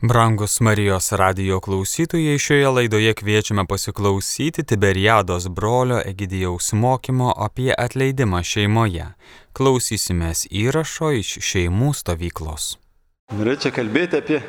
Brangus 0.00 0.60
Marijos 0.60 1.12
radio 1.12 1.60
klausytojai, 1.60 2.38
šioje 2.38 2.68
laidoje 2.68 3.14
kviečiame 3.14 3.64
pasiklausyti 3.68 4.64
Tiberiados 4.64 5.48
brolio 5.48 6.02
Egidijaus 6.04 6.72
mokymo 6.72 7.32
apie 7.36 7.72
atleidimą 7.78 8.42
šeimoje. 8.44 9.06
Klausysimės 9.56 10.44
įrašo 10.52 11.14
iš 11.16 11.30
šeimų 11.40 11.94
stovyklos. 11.96 12.74
Norėčiau 13.32 13.72
kalbėti 13.72 14.20
apie 14.20 14.42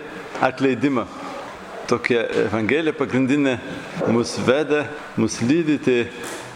atleidimą. 0.43 1.07
Tokia 1.87 2.25
evangelija 2.43 2.97
pagrindinė 2.99 3.55
mus 4.11 4.35
veda, 4.43 4.83
mus 5.15 5.39
lydyti 5.39 6.09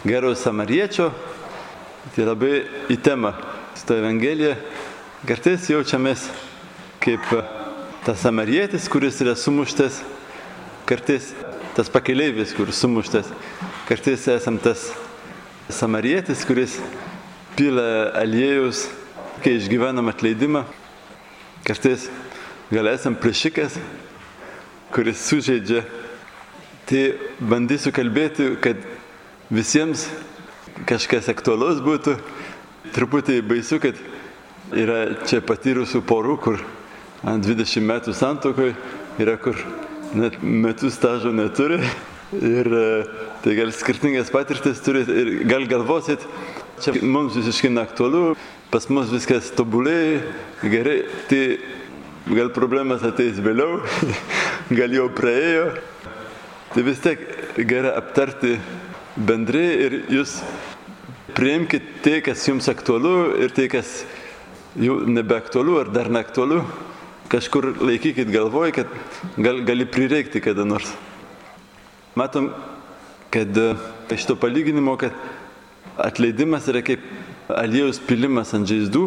gero 0.04 0.34
samariečio. 0.36 1.08
Tai 2.12 2.28
labai 2.28 2.60
į 2.92 3.00
temą. 3.00 3.32
Su 3.72 3.88
ta 3.88 3.96
evangelija 4.04 4.52
kartais 5.24 5.72
jaučiamės 5.72 6.28
kaip 7.00 7.32
tas 8.04 8.18
samarietis, 8.18 8.88
kuris 8.90 9.20
yra 9.22 9.36
sumuštas, 9.38 10.00
kartais 10.86 11.30
tas 11.76 11.88
pakeleivis, 11.88 12.50
kuris 12.56 12.80
sumuštas, 12.82 13.28
kartais 13.86 14.26
esam 14.28 14.58
tas 14.58 14.88
samarietis, 15.70 16.42
kuris 16.44 16.80
pila 17.56 18.10
aliejus, 18.18 18.88
kai 19.44 19.54
išgyvenam 19.60 20.10
atleidimą, 20.10 20.64
kartais 21.66 22.08
gal 22.72 22.90
esam 22.90 23.14
plėšikas, 23.14 23.78
kuris 24.92 25.22
sužeidžia. 25.22 25.86
Tai 26.90 27.02
bandysiu 27.38 27.94
kalbėti, 27.94 28.56
kad 28.60 28.82
visiems 29.54 30.08
kažkas 30.88 31.30
aktualus 31.30 31.78
būtų. 31.84 32.18
Truputį 32.92 33.38
baisu, 33.46 33.78
kad 33.80 33.96
yra 34.74 35.04
čia 35.30 35.38
patyrusių 35.46 36.02
porų, 36.04 36.34
kur 36.42 36.64
20 37.22 37.84
metų 37.86 38.12
santokoje 38.18 38.72
yra 39.22 39.36
kur 39.38 39.54
net 40.18 40.40
metus 40.42 40.96
stažo 40.98 41.30
neturi. 41.30 41.78
Ir 42.32 42.66
tai 43.44 43.54
gal 43.54 43.70
skirtingas 43.76 44.32
patirtis 44.32 44.80
turit 44.82 45.10
ir 45.12 45.44
gal 45.46 45.68
galvosit, 45.68 46.24
čia 46.80 46.96
mums 47.04 47.36
visiškai 47.36 47.70
neaktualu, 47.70 48.32
pas 48.72 48.88
mus 48.88 49.12
viskas 49.12 49.52
tobulai, 49.54 50.22
gerai, 50.64 51.02
tai 51.28 51.60
gal 52.32 52.50
problemas 52.56 53.04
ateis 53.06 53.38
vėliau, 53.44 53.82
gal 54.78 54.96
jau 54.96 55.06
praėjo. 55.12 55.66
Tai 56.72 56.86
vis 56.88 57.02
tiek 57.04 57.22
gerai 57.68 57.92
aptarti 58.00 58.56
bendrai 59.14 59.66
ir 59.86 59.98
jūs 60.10 60.40
priimkite 61.36 62.00
tai, 62.02 62.22
kas 62.24 62.48
jums 62.48 62.66
aktualu 62.72 63.36
ir 63.44 63.52
tai, 63.54 63.68
kas 63.70 64.00
jau 64.74 65.02
nebeaktualu 65.04 65.84
ar 65.84 65.92
dar 65.92 66.08
neaktualu 66.10 66.64
kažkur 67.32 67.70
laikykit 67.80 68.28
galvoj, 68.28 68.74
kad 68.76 68.92
gal, 69.40 69.62
gali 69.64 69.86
prireikti 69.88 70.42
kada 70.44 70.66
nors. 70.68 70.90
Matom, 72.14 72.50
kad 73.32 73.56
e, 73.56 73.72
iš 74.12 74.26
to 74.28 74.36
palyginimo, 74.36 74.98
kad 75.00 75.16
atleidimas 75.96 76.68
yra 76.68 76.82
kaip 76.84 77.00
aliejus 77.48 78.02
pilimas 78.04 78.52
ant 78.56 78.68
žaizdų, 78.68 79.06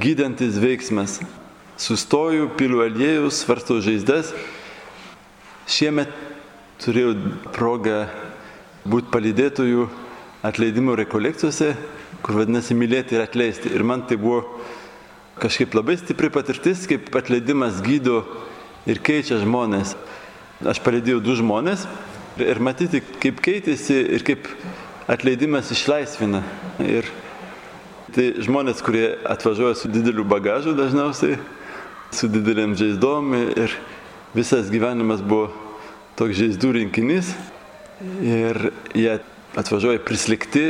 gydantis 0.00 0.56
veiksmas. 0.62 1.20
Sustoju, 1.80 2.48
pilu 2.56 2.80
aliejus, 2.84 3.42
svarstau 3.42 3.80
žaizdas. 3.84 4.32
Šiemet 5.68 6.12
turėjau 6.82 7.14
progą 7.52 8.06
būti 8.88 9.12
palydėtojų 9.12 9.88
atleidimo 10.46 10.96
rekolekcijose, 10.98 11.74
kur 12.24 12.40
vadinasi 12.40 12.76
mylėti 12.78 13.18
ir 13.18 13.24
atleisti. 13.26 13.72
Ir 13.74 13.84
man 13.86 14.06
tai 14.08 14.16
buvo 14.20 14.46
kažkaip 15.40 15.74
labai 15.74 15.96
stipri 16.00 16.30
patirtis, 16.32 16.86
kaip 16.90 17.12
atleidimas 17.16 17.80
gydo 17.84 18.22
ir 18.88 19.00
keičia 19.04 19.40
žmonės. 19.42 19.94
Aš 20.62 20.80
palydėjau 20.84 21.22
du 21.24 21.36
žmonės 21.38 21.86
ir 22.42 22.60
matyti, 22.62 23.02
kaip 23.22 23.40
keitėsi 23.44 23.96
ir 24.16 24.24
kaip 24.26 24.46
atleidimas 25.10 25.72
išlaisvina. 25.74 26.42
Ir 26.84 27.08
tai 28.12 28.28
žmonės, 28.44 28.82
kurie 28.84 29.06
atvažiuoja 29.28 29.78
su 29.78 29.90
dideliu 29.90 30.24
bagažu 30.28 30.76
dažniausiai, 30.76 31.38
su 32.12 32.28
didelėm 32.28 32.76
žaizdom 32.76 33.32
ir 33.40 33.74
visas 34.36 34.68
gyvenimas 34.72 35.24
buvo 35.24 35.50
toks 36.16 36.36
žaizdų 36.36 36.74
rinkinys 36.76 37.32
ir 38.20 38.68
jie 38.96 39.14
atvažiuoja 39.56 40.02
prislikti 40.04 40.66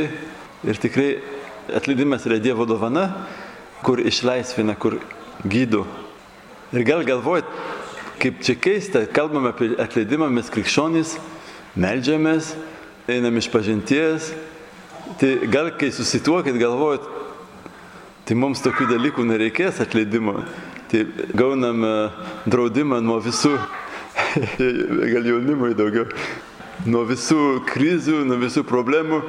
ir 0.63 0.79
tikrai 0.79 1.17
atleidimas 1.75 2.23
yra 2.27 2.39
Dievo 2.43 2.67
dovana 2.67 3.09
kur 3.83 3.99
išlaisvina, 3.99 4.75
kur 4.79 4.97
gydo. 5.43 5.83
Ir 6.73 6.85
gal 6.87 7.03
galvojat, 7.05 7.49
kaip 8.21 8.39
čia 8.41 8.55
keista, 8.57 9.03
kalbame 9.05 9.51
apie 9.51 9.73
atleidimą, 9.81 10.29
mes 10.33 10.49
krikščionys, 10.53 11.17
melžiamės, 11.77 12.53
einam 13.11 13.37
iš 13.37 13.49
pažinties. 13.53 14.31
Tai 15.19 15.33
gal 15.51 15.73
kai 15.77 15.91
susituokit, 15.93 16.55
galvojat, 16.57 17.05
tai 18.25 18.37
mums 18.39 18.63
tokių 18.63 18.87
dalykų 18.93 19.27
nereikės 19.27 19.83
atleidimo. 19.83 20.39
Tai 20.89 21.03
gaunam 21.35 21.83
e, 21.85 21.91
draudimą 22.49 23.01
nuo 23.03 23.19
visų, 23.21 23.57
gal 25.13 25.27
jaunimui 25.27 25.73
daugiau, 25.77 26.07
nuo 26.87 27.03
visų 27.09 27.65
krizių, 27.67 28.23
nuo 28.29 28.39
visų 28.41 28.63
problemų. 28.69 29.23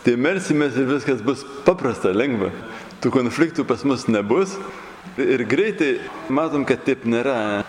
Tai 0.00 0.14
melsimės 0.16 0.78
ir 0.80 0.88
viskas 0.88 1.20
bus 1.24 1.44
paprasta, 1.66 2.12
lengva 2.16 2.48
tų 3.00 3.12
konfliktų 3.14 3.64
pas 3.68 3.84
mus 3.88 4.06
nebus. 4.08 4.56
Ir 5.20 5.44
greitai 5.48 5.98
matom, 6.32 6.66
kad 6.68 6.84
taip 6.84 7.06
nėra. 7.08 7.64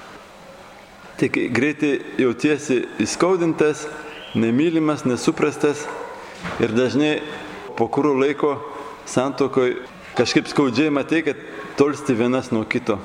Tik 1.22 1.38
greitai 1.53 2.00
jautiesi 2.19 2.81
įskaudintas, 3.02 3.86
nemylimas, 4.36 5.06
nesuprastas 5.06 5.86
ir 6.64 6.74
dažnai 6.74 7.20
po 7.78 7.88
kurio 7.91 8.16
laiko 8.18 8.56
santokoj 9.06 9.75
kažkaip 10.18 10.50
skaudžiai 10.50 10.91
matai, 10.94 11.22
kad 11.25 11.40
tolsti 11.78 12.16
vienas 12.18 12.52
nuo 12.52 12.66
kito. 12.66 12.97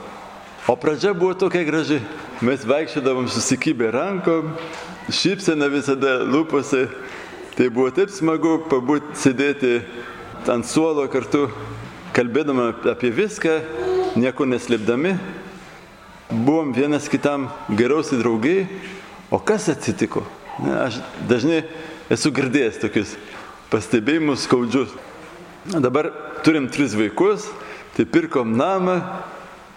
O 0.67 0.75
pradžia 0.77 1.13
buvo 1.15 1.35
tokia 1.39 1.63
graži. 1.67 2.01
Mes 2.43 2.65
vaikščiodavom 2.67 3.29
susikibę 3.33 3.93
rankom, 3.95 4.51
šypsena 5.09 5.71
visada 5.73 6.19
lūpose. 6.27 6.87
Tai 7.57 7.69
buvo 7.73 7.93
taip 7.95 8.11
smagu 8.13 8.59
pabūti, 8.69 9.15
sėdėti 9.17 9.79
ant 10.53 10.67
suolo 10.69 11.07
kartu 11.09 11.47
kalbėdami 12.17 12.71
apie 12.89 13.11
viską, 13.13 13.59
nieko 14.17 14.47
neslėpdami, 14.49 15.17
buvom 16.31 16.73
vienas 16.73 17.11
kitam 17.13 17.51
geriausi 17.69 18.17
draugai, 18.17 18.65
o 19.29 19.39
kas 19.39 19.69
atsitiko? 19.69 20.25
Aš 20.81 21.03
dažnai 21.29 21.67
esu 22.13 22.33
girdėjęs 22.33 22.81
tokius 22.81 23.13
pastebėjimus 23.69 24.47
skaudžius. 24.47 24.95
Dabar 25.67 26.09
turim 26.47 26.71
tris 26.73 26.95
vaikus, 26.97 27.51
tai 27.97 28.07
pirkom 28.09 28.55
namą, 28.57 29.01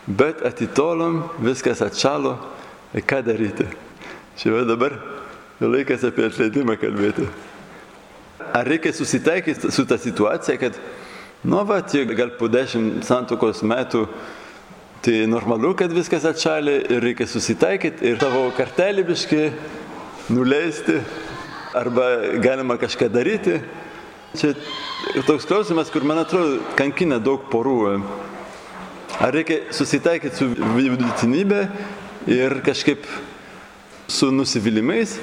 bet 0.07 0.43
atitolom, 0.45 1.25
viskas 1.43 1.81
atšalo, 1.83 2.37
ir 2.95 3.03
ką 3.03 3.19
daryti? 3.25 3.67
Čia 4.39 4.63
dabar 4.63 4.95
laikas 5.59 6.05
apie 6.07 6.29
atleidimą 6.29 6.77
kalbėti. 6.79 7.27
Ar 8.55 8.63
reikia 8.65 8.93
susitaikyti 8.95 9.73
su 9.75 9.83
ta 9.85 9.97
situacija, 9.99 10.55
kad 10.61 10.77
Nu, 11.43 11.61
va, 11.63 11.79
tiek 11.79 12.09
gal 12.19 12.33
po 12.35 12.49
dešimt 12.51 13.05
santokos 13.07 13.61
metų, 13.63 14.01
tai 14.99 15.21
normalu, 15.31 15.71
kad 15.79 15.93
viskas 15.95 16.25
atšalė 16.27 16.73
ir 16.91 17.05
reikia 17.05 17.29
susitaikyti 17.31 18.09
ir 18.09 18.17
tavo 18.19 18.41
kartelį 18.57 19.05
biški 19.07 19.45
nuleisti, 20.35 20.97
arba 21.79 22.09
galima 22.43 22.75
kažką 22.81 23.07
daryti. 23.13 23.55
Čia 24.35 24.51
toks 25.29 25.47
klausimas, 25.47 25.87
kur 25.87 26.03
man 26.03 26.19
atrodo 26.25 26.59
kankina 26.75 27.21
daug 27.23 27.47
porų. 27.53 28.01
Ar 29.23 29.31
reikia 29.31 29.61
susitaikyti 29.71 30.35
su 30.35 30.49
vidutinybė 30.75 31.61
ir 32.35 32.59
kažkaip 32.67 33.07
su 34.11 34.27
nusivylimais, 34.35 35.15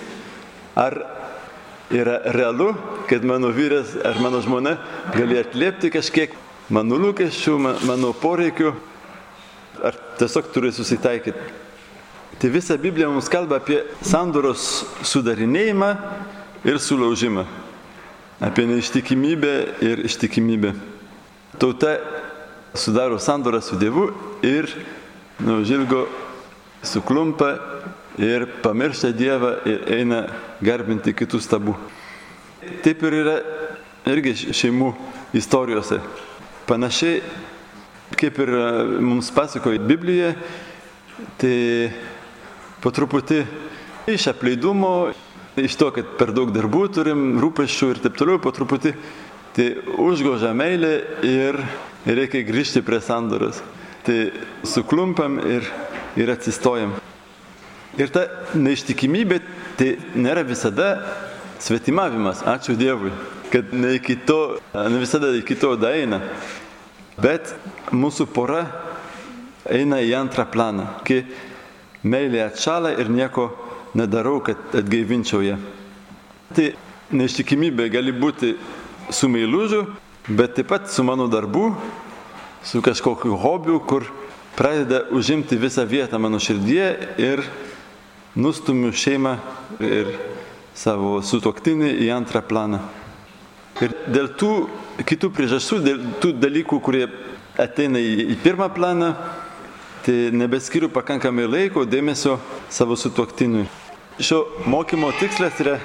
ar 0.80 0.96
yra 1.90 2.20
realu, 2.34 2.74
kad 3.08 3.24
mano 3.24 3.48
vyras 3.54 3.94
ar 4.04 4.18
mano 4.20 4.40
žmona 4.42 4.76
gali 5.14 5.38
atliepti 5.38 5.90
kažkiek 5.94 6.34
mano 6.70 6.98
lūkesčių, 6.98 7.54
mano 7.86 8.10
poreikių, 8.16 8.72
ar 9.86 9.94
tiesiog 10.18 10.50
turi 10.54 10.72
susitaikyti. 10.74 11.38
Tai 12.36 12.50
visa 12.52 12.76
Biblija 12.76 13.08
mums 13.08 13.30
kalba 13.32 13.60
apie 13.60 13.78
sandoros 14.04 14.84
sudarinėjimą 15.06 15.92
ir 16.66 16.80
sulaužimą, 16.82 17.46
apie 18.44 18.66
neištikimybę 18.68 19.54
ir 19.86 20.02
ištikimybę. 20.04 20.74
Tauta 21.56 21.96
sudaro 22.76 23.16
sandorą 23.22 23.62
su 23.64 23.78
Dievu 23.80 24.10
ir 24.44 24.68
nuo 25.40 25.62
žilgo 25.64 26.04
suklumpa 26.82 27.54
ir 28.18 28.46
pamiršta 28.62 29.12
Dievą 29.16 29.52
ir 29.68 29.84
eina 29.98 30.22
garbinti 30.64 31.14
kitų 31.16 31.40
stabų. 31.42 31.76
Taip 32.84 33.02
ir 33.06 33.18
yra 33.20 33.36
irgi 34.08 34.34
šeimų 34.56 34.92
istorijose. 35.36 36.00
Panašiai, 36.66 37.20
kaip 38.18 38.40
ir 38.42 38.52
mums 39.02 39.30
pasakoja 39.34 39.82
Biblija, 39.82 40.32
tai 41.40 41.92
po 42.82 42.92
truputį 42.94 43.44
iš 44.10 44.28
apleidumo, 44.32 45.12
iš 45.56 45.76
to, 45.78 45.90
kad 45.94 46.16
per 46.18 46.32
daug 46.36 46.52
darbų 46.54 46.86
turim, 46.94 47.24
rūpeščių 47.42 47.90
ir 47.92 48.02
taip 48.04 48.18
toliau, 48.18 48.40
po 48.42 48.52
truputį 48.54 48.94
tai 49.56 49.70
užgožia 50.02 50.52
meilė 50.56 50.92
ir 51.24 51.58
reikia 52.06 52.44
grįžti 52.46 52.84
prie 52.84 53.00
sandoros. 53.00 53.62
Tai 54.06 54.18
suklumpam 54.68 55.40
ir, 55.42 55.66
ir 56.20 56.30
atsistojam. 56.30 56.94
Ir 57.96 58.10
ta 58.12 58.26
neištikimybė 58.52 59.40
tai 59.78 59.94
nėra 60.16 60.42
visada 60.44 60.90
svetimavimas, 61.62 62.42
ačiū 62.44 62.76
Dievui, 62.76 63.12
kad 63.52 63.72
ne, 63.72 63.94
iki 63.96 64.18
to, 64.28 64.58
ne 64.74 65.00
visada 65.00 65.30
iki 65.36 65.56
to 65.56 65.72
daeina. 65.80 66.20
Bet 67.16 67.54
mūsų 67.96 68.26
pora 68.28 68.66
eina 69.72 70.02
į 70.04 70.12
antrą 70.18 70.44
planą, 70.52 70.90
kai 71.08 71.22
meilė 72.04 72.44
atšala 72.50 72.92
ir 73.00 73.08
nieko 73.08 73.48
nedarau, 73.96 74.42
kad 74.44 74.76
atgaivinčiau 74.76 75.40
ją. 75.46 75.56
Tai 76.52 76.66
neištikimybė 77.16 77.88
gali 77.94 78.12
būti 78.12 78.52
su 79.08 79.30
meilužiu, 79.32 79.86
bet 80.28 80.58
taip 80.58 80.68
pat 80.74 80.90
su 80.92 81.04
mano 81.06 81.30
darbu, 81.32 81.70
su 82.66 82.82
kažkokiu 82.84 83.38
hobiu, 83.40 83.80
kur 83.80 84.04
pradeda 84.56 85.06
užimti 85.14 85.56
visą 85.56 85.86
vietą 85.88 86.20
mano 86.20 86.40
širdyje 86.42 86.90
ir 87.22 87.44
nustumiu 88.36 88.92
šeimą 88.92 89.36
ir 89.80 90.12
savo 90.76 91.18
sutoktinį 91.24 91.90
į 92.04 92.10
antrą 92.14 92.42
planą. 92.44 92.82
Ir 93.80 93.92
dėl 94.08 94.30
tų 94.36 94.52
kitų 95.08 95.30
priežasčių, 95.36 95.80
dėl 95.84 96.04
tų 96.22 96.32
dalykų, 96.40 96.78
kurie 96.84 97.06
ateina 97.60 98.00
į, 98.00 98.32
į 98.32 98.38
pirmą 98.44 98.68
planą, 98.76 99.10
tai 100.04 100.30
nebeskiriu 100.36 100.88
pakankamai 100.92 101.48
laiko, 101.48 101.84
dėmesio 101.88 102.36
savo 102.72 102.96
sutoktiniui. 102.96 103.66
Šio 104.22 104.44
mokymo 104.68 105.10
tikslas 105.18 105.58
yra 105.60 105.78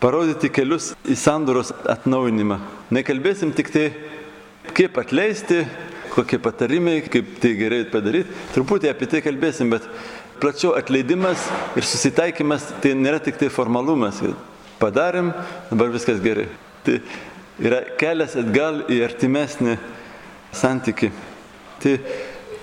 parodyti 0.00 0.48
kelius 0.52 0.92
į 1.04 1.16
sandoros 1.20 1.72
atnaujinimą. 1.88 2.60
Nekalbėsim 2.94 3.52
tik 3.56 3.72
tai, 3.74 3.86
kaip 4.76 4.96
atleisti, 5.00 5.62
kokie 6.12 6.38
patarimai, 6.42 7.00
kaip 7.08 7.36
tai 7.42 7.54
gerai 7.58 7.82
padaryti. 7.88 8.32
Truputį 8.54 8.90
apie 8.92 9.08
tai 9.10 9.22
kalbėsim, 9.24 9.72
bet 9.72 9.86
plačiau 10.42 10.74
atleidimas 10.74 11.46
ir 11.78 11.86
susitaikymas 11.86 12.66
tai 12.82 12.96
nėra 12.98 13.22
tik 13.22 13.38
tai 13.38 13.50
formalumas. 13.52 14.18
Padarėm, 14.82 15.30
dabar 15.70 15.92
viskas 15.94 16.18
gerai. 16.22 16.48
Tai 16.82 16.98
yra 17.62 17.82
kelias 18.00 18.34
atgal 18.38 18.82
į 18.90 19.02
artimesnį 19.06 19.76
santyki. 20.54 21.12
Tai 21.82 21.94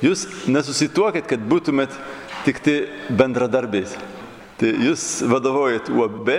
jūs 0.04 0.26
nesusituokit, 0.52 1.28
kad 1.30 1.44
būtumėt 1.48 1.96
tik 2.46 2.60
tai 2.66 2.78
bendradarbiais. 3.10 3.96
Tai 4.60 4.76
jūs 4.84 5.22
vadovaujat 5.32 5.88
UAB, 5.94 6.30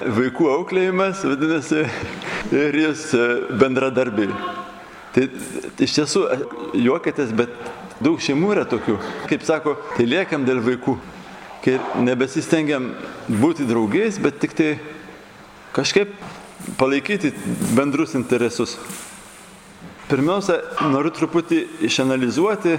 vaikų 0.00 0.50
auklėjimas, 0.56 1.24
vadinasi, 1.28 1.84
ir 2.56 2.78
jūs 2.80 3.10
bendradarbiai. 3.60 4.32
Tai 5.14 5.28
iš 5.84 5.98
tiesų, 6.00 6.24
juokitės, 6.80 7.36
bet 7.36 7.52
daug 8.04 8.20
šeimų 8.22 8.52
yra 8.54 8.64
tokių. 8.68 8.98
Kaip 9.30 9.44
sako, 9.46 9.76
tai 9.96 10.06
liekam 10.08 10.44
dėl 10.46 10.62
vaikų. 10.64 10.98
Kai 11.64 11.78
nebesistengiam 12.04 12.90
būti 13.28 13.64
draugais, 13.68 14.18
bet 14.20 14.36
tik 14.42 14.52
tai 14.56 14.74
kažkaip 15.76 16.12
palaikyti 16.78 17.32
bendrus 17.76 18.14
interesus. 18.18 18.76
Pirmiausia, 20.10 20.58
noriu 20.92 21.14
truputį 21.16 21.62
išanalizuoti, 21.88 22.76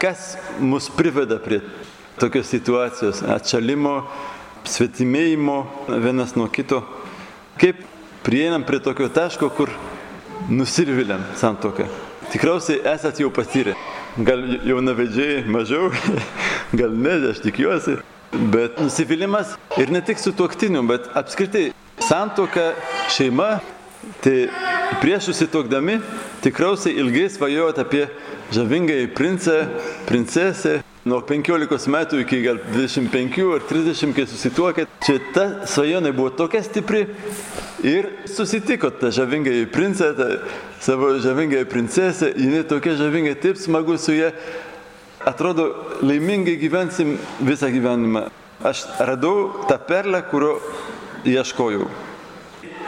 kas 0.00 0.36
mus 0.64 0.88
priveda 0.92 1.36
prie 1.42 1.60
tokios 2.16 2.48
situacijos 2.48 3.20
atšalimo, 3.36 3.98
svetimėjimo 4.64 5.58
vienas 6.00 6.32
nuo 6.36 6.48
kito. 6.48 6.80
Kaip 7.60 7.84
prieinam 8.24 8.64
prie 8.64 8.80
tokio 8.80 9.10
taško, 9.12 9.50
kur 9.52 9.70
nusirviliam 10.48 11.22
santoką. 11.36 11.86
Tikriausiai 12.32 12.80
esat 12.94 13.20
jau 13.20 13.30
patyrę. 13.30 13.76
Gal 14.16 14.40
jaunavedžiai 14.64 15.42
mažiau, 15.44 15.90
gal 16.80 16.94
ne, 16.96 17.18
aš 17.30 17.42
tikiuosi. 17.44 17.98
Bet 18.32 18.78
nusivylimas 18.80 19.50
ir 19.76 19.92
ne 19.92 20.00
tik 20.00 20.16
su 20.20 20.32
tuoktiniu, 20.32 20.80
bet 20.88 21.10
apskritai 21.12 21.66
santoka, 22.00 22.70
šeima, 23.12 23.58
tai 24.24 24.48
prieš 25.02 25.28
susitokdami 25.28 25.98
tikriausiai 26.44 26.96
ilgai 27.02 27.26
svajojot 27.34 27.82
apie 27.84 28.06
žavingąjį 28.56 29.10
princą, 29.18 29.58
princesę, 30.08 30.78
nuo 31.06 31.20
15 31.22 31.86
metų 31.92 32.20
iki 32.24 32.40
gal 32.42 32.58
25 32.72 33.44
ar 33.54 33.64
30, 33.68 34.12
kai 34.16 34.24
susituokėt, 34.26 34.94
čia 35.06 35.20
ta 35.34 35.44
svajonė 35.70 36.10
buvo 36.16 36.32
tokia 36.34 36.64
stipri 36.66 37.04
ir 37.86 38.08
susitikot 38.30 38.98
tą 38.98 39.12
žavingąjį 39.14 39.68
princą, 39.70 40.10
tą 40.18 40.26
savo 40.82 41.12
žavingąją 41.22 41.68
princesę, 41.70 42.32
jinai 42.34 42.64
tokia 42.66 42.96
žavinga, 42.98 43.36
taip 43.38 43.60
smagu 43.60 43.94
su 44.02 44.16
ja, 44.16 44.32
atrodo 45.26 45.68
laimingai 46.02 46.56
gyvensim 46.58 47.14
visą 47.38 47.70
gyvenimą. 47.70 48.26
Aš 48.66 48.82
radau 48.98 49.52
tą 49.70 49.78
perlę, 49.86 50.24
kurio 50.26 50.56
ieškojau. 51.28 51.86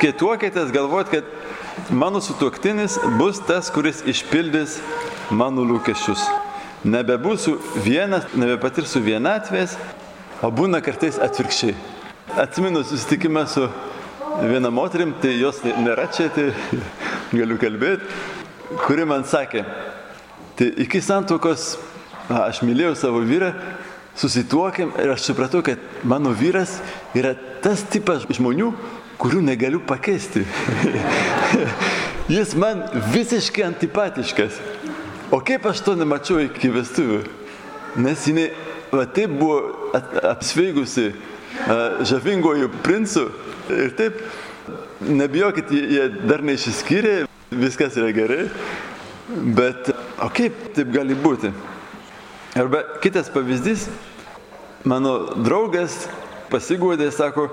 Kai 0.02 0.10
tuokėtės, 0.16 0.74
galvojat, 0.74 1.14
kad 1.14 1.94
mano 1.94 2.22
sutuoktinis 2.24 2.98
bus 3.20 3.38
tas, 3.46 3.70
kuris 3.70 4.02
išpildys 4.10 4.80
mano 5.30 5.66
lūkesčius 5.68 6.26
nebebūsiu 6.84 7.56
vienas, 7.82 8.26
nebepatirsiu 8.38 9.02
vienatvės, 9.02 9.76
o 10.42 10.50
būna 10.54 10.80
kartais 10.84 11.18
atvirkščiai. 11.22 11.74
Atsimenu 12.38 12.84
susitikimą 12.86 13.44
su 13.50 13.66
viena 14.44 14.70
moterim, 14.70 15.14
tai 15.22 15.34
jos 15.40 15.62
nėra 15.64 16.06
čia, 16.14 16.28
tai 16.34 16.50
galiu 17.38 17.58
kalbėti, 17.60 18.06
kuri 18.84 19.06
man 19.08 19.26
sakė, 19.26 19.64
tai 20.58 20.70
iki 20.84 21.02
santokos 21.02 21.76
aš 22.28 22.62
mylėjau 22.66 22.94
savo 22.98 23.22
vyrą, 23.26 23.52
susituokėm 24.18 24.92
ir 24.98 25.12
aš 25.14 25.28
supratau, 25.30 25.62
kad 25.64 25.82
mano 26.06 26.34
vyras 26.36 26.78
yra 27.16 27.34
tas 27.62 27.84
tipas 27.90 28.26
žmonių, 28.28 28.72
kurių 29.18 29.42
negaliu 29.42 29.80
pakeisti. 29.86 30.44
Jis 32.34 32.52
man 32.58 32.84
visiškai 33.14 33.64
antipatiškas. 33.70 34.58
O 35.30 35.40
kaip 35.44 35.66
aš 35.68 35.82
to 35.84 35.92
nemačiau 35.92 36.40
iki 36.40 36.70
vestuvių? 36.72 37.18
Nes 38.00 38.22
jinai 38.24 38.46
va, 38.88 39.02
taip 39.04 39.34
buvo 39.36 39.58
apsveigusi 40.24 41.10
žavingojų 42.08 42.70
princų 42.84 43.24
ir 43.76 43.92
taip, 43.98 44.22
nebijokit, 45.04 45.72
jie 45.72 46.06
dar 46.22 46.40
neišsiskyrė, 46.48 47.12
viskas 47.52 47.98
yra 48.00 48.08
gerai, 48.16 48.46
bet 49.58 49.92
o 50.16 50.30
kaip 50.32 50.56
taip 50.78 50.94
gali 50.96 51.18
būti? 51.18 51.52
Arba 52.56 52.80
kitas 53.04 53.28
pavyzdys, 53.32 53.84
mano 54.88 55.34
draugas 55.36 56.06
pasiguodė, 56.48 57.10
sako, 57.12 57.50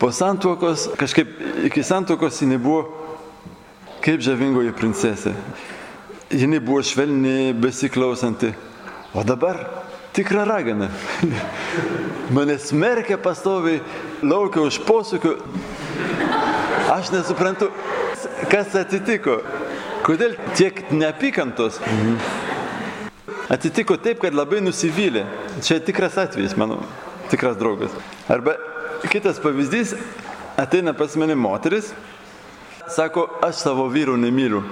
po 0.00 0.08
santuokos, 0.08 0.88
kažkaip 0.96 1.36
iki 1.68 1.84
santuokos 1.84 2.40
jinai 2.40 2.56
buvo 2.56 2.86
kaip 4.04 4.24
žavingoji 4.24 4.72
princesė 4.80 5.36
jinai 6.30 6.60
buvo 6.60 6.82
švelni, 6.82 7.52
besiklausanti. 7.52 8.52
O 9.14 9.24
dabar 9.24 9.58
tikra 10.12 10.44
ragana. 10.44 10.88
Mane 12.34 12.58
smerkia 12.58 13.18
pastoviai, 13.20 13.82
laukia 14.22 14.64
už 14.64 14.80
posūkių. 14.86 15.34
Aš 16.94 17.12
nesuprantu, 17.14 17.70
kas 18.50 18.74
atsitiko. 18.78 19.40
Kodėl 20.04 20.36
tiek 20.56 20.84
neapykantos? 20.92 21.80
Mhm. 21.80 22.18
Atsitiko 23.54 23.96
taip, 24.00 24.22
kad 24.24 24.36
labai 24.36 24.60
nusivylė. 24.64 25.24
Čia 25.64 25.78
tikras 25.84 26.16
atvejis, 26.20 26.56
mano 26.56 26.80
tikras 27.30 27.58
draugas. 27.60 27.92
Arba 28.28 28.56
kitas 29.10 29.40
pavyzdys, 29.40 29.94
ateina 30.56 30.94
pas 30.96 31.16
mane 31.16 31.36
moteris, 31.36 31.92
sako, 32.88 33.26
aš 33.44 33.60
savo 33.66 33.86
vyrų 33.92 34.16
nemyliu. 34.20 34.64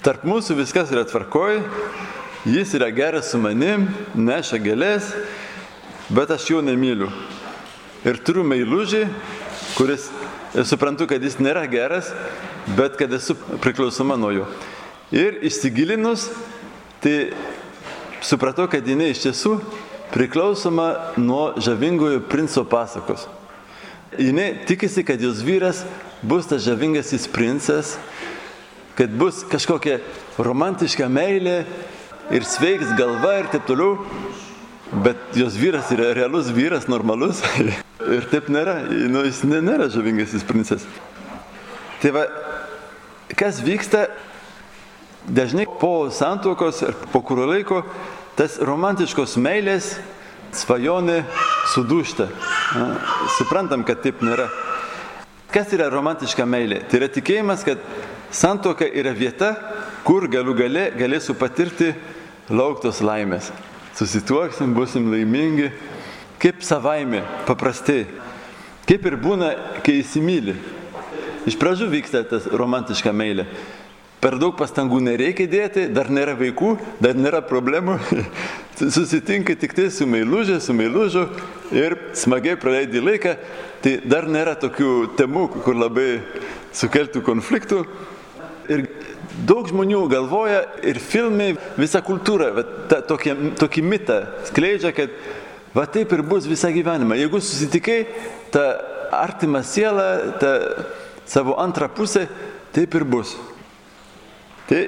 Tarp 0.00 0.22
mūsų 0.24 0.54
viskas 0.56 0.88
yra 0.94 1.02
tvarkoj, 1.04 1.58
jis 2.48 2.70
yra 2.78 2.86
geras 2.88 3.34
su 3.34 3.36
manim, 3.36 3.82
neša 4.16 4.56
gėlės, 4.64 5.10
bet 6.08 6.30
aš 6.32 6.46
jo 6.54 6.62
nemyliu. 6.64 7.10
Ir 8.08 8.16
turiu 8.24 8.40
meilužį, 8.48 9.02
kuris, 9.76 10.06
suprantu, 10.64 11.04
kad 11.10 11.20
jis 11.20 11.36
nėra 11.36 11.66
geras, 11.68 12.08
bet 12.78 12.96
kad 12.96 13.12
esu 13.12 13.36
priklausoma 13.60 14.16
nuo 14.16 14.30
jo. 14.38 14.46
Ir 15.12 15.36
įsigilinus, 15.44 16.30
tai 17.04 17.34
supratau, 18.24 18.70
kad 18.72 18.88
jinai 18.88 19.10
iš 19.12 19.26
tiesų 19.26 19.58
priklausoma 20.14 20.88
nuo 21.20 21.50
žavingojo 21.60 22.24
princo 22.24 22.64
pasakos. 22.64 23.28
Jinai 24.16 24.54
tikisi, 24.64 25.04
kad 25.04 25.20
jos 25.20 25.44
vyras 25.44 25.84
bus 26.24 26.48
tas 26.48 26.64
žavingasis 26.64 27.28
princas, 27.28 27.98
kad 29.00 29.12
bus 29.16 29.38
kažkokia 29.48 29.94
romantiška 30.36 31.06
meilė 31.08 31.62
ir 32.36 32.44
sveiks 32.44 32.90
galva 32.98 33.38
ir 33.40 33.46
taip 33.48 33.64
toliau. 33.64 33.94
bet 34.92 35.16
jos 35.34 35.54
vyras 35.54 35.88
yra 35.94 36.12
realus 36.12 36.50
vyras, 36.52 36.88
normalus. 36.88 37.40
ir 38.16 38.26
taip 38.28 38.50
nėra, 38.52 38.82
nu, 39.08 39.22
jis 39.24 39.40
nėra 39.46 39.86
žavingasis 39.88 40.44
princas. 40.44 40.84
Tai 42.02 42.12
va, 42.12 42.26
kas 43.32 43.62
vyksta, 43.64 44.08
dažnai 45.24 45.64
po 45.80 46.10
santokos 46.12 46.82
ir 46.82 46.92
po 47.12 47.22
kurio 47.24 47.48
laiko 47.48 47.80
tas 48.36 48.58
romantiškos 48.60 49.38
meilės 49.40 49.94
svajonė 50.52 51.22
sudūšta. 51.72 52.28
Suprantam, 53.38 53.86
kad 53.88 54.04
taip 54.04 54.20
nėra. 54.20 54.50
Kas 55.50 55.72
yra 55.72 55.88
romantiška 55.88 56.44
meilė? 56.44 56.84
Tai 56.84 57.00
yra 57.00 57.08
tikėjimas, 57.10 57.64
kad 57.64 57.80
santoka 58.32 58.86
yra 58.86 59.12
vieta, 59.16 59.54
kur 60.06 60.28
galų 60.30 60.56
gale 60.58 60.84
galėsiu 60.96 61.34
patirti 61.38 61.92
lauktos 62.50 63.00
laimės. 63.04 63.50
Susituoksim, 63.98 64.74
busim 64.74 65.10
laimingi, 65.12 65.70
kaip 66.40 66.62
savaime, 66.64 67.24
paprastai. 67.46 68.06
Kaip 68.88 69.04
ir 69.06 69.18
būna, 69.20 69.52
kai 69.86 70.00
įsimylė. 70.00 70.56
Iš 71.48 71.56
pradžių 71.60 71.90
vyksta 71.92 72.24
tas 72.26 72.48
romantiška 72.50 73.12
meilė. 73.14 73.46
Per 74.20 74.34
daug 74.36 74.52
pastangų 74.52 74.98
nereikia 75.00 75.46
dėti, 75.48 75.86
dar 75.96 76.10
nėra 76.12 76.34
vaikų, 76.36 76.74
dar 77.00 77.16
nėra 77.16 77.40
problemų. 77.40 77.96
Susitinka 78.96 79.54
tik 79.56 79.72
tai 79.76 79.86
su 79.94 80.04
meilužė, 80.08 80.58
su 80.60 80.76
meilužu 80.76 81.24
ir 81.72 81.96
smagiai 82.18 82.58
praleidi 82.60 83.00
laiką. 83.00 83.36
Tai 83.80 83.94
dar 84.04 84.28
nėra 84.28 84.58
tokių 84.60 85.14
temų, 85.16 85.46
kur 85.64 85.78
labai 85.78 86.08
sukeltų 86.76 87.24
konfliktų. 87.24 87.84
Ir 88.70 88.84
daug 89.48 89.66
žmonių 89.66 90.04
galvoja 90.10 90.62
ir 90.86 91.00
filmai, 91.02 91.52
visa 91.78 92.02
kultūra, 92.06 92.52
ta, 92.90 93.00
tokie, 93.02 93.34
tokį 93.58 93.82
mitą 93.82 94.18
skleidžia, 94.46 94.92
kad 94.94 95.14
va 95.74 95.86
taip 95.90 96.12
ir 96.14 96.22
bus 96.26 96.46
visą 96.50 96.70
gyvenimą. 96.74 97.18
Jeigu 97.18 97.40
susitikai 97.42 98.00
tą 98.54 98.64
artimą 99.10 99.64
sielą, 99.66 100.06
tą 100.42 100.52
savo 101.26 101.56
antrą 101.62 101.88
pusę, 101.90 102.26
taip 102.74 102.94
ir 102.94 103.06
bus. 103.06 103.34
Tai 104.70 104.84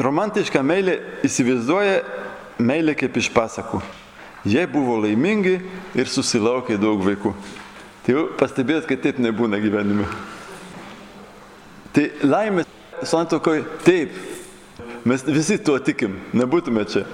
romantiška 0.00 0.62
meilė 0.64 0.98
įsivaizduoja 1.28 2.00
meilę 2.58 2.96
kaip 2.98 3.16
iš 3.20 3.28
pasakų. 3.34 3.82
Jie 4.48 4.64
buvo 4.70 4.96
laimingi 5.02 5.58
ir 5.98 6.08
susilaukė 6.08 6.78
daug 6.80 7.02
vaikų. 7.04 7.34
Tai 8.06 8.14
jau 8.14 8.24
pastebėjot, 8.40 8.88
kad 8.88 9.02
taip 9.04 9.20
nebūna 9.20 9.60
gyvenime. 9.60 10.06
Tai 11.92 12.04
laimė 12.24 12.64
santokoje 13.06 13.64
taip. 13.84 14.14
Mes 15.08 15.22
visi 15.26 15.58
tuo 15.62 15.78
tikim, 15.82 16.18
nebūtume 16.36 16.84
čia. 16.90 17.04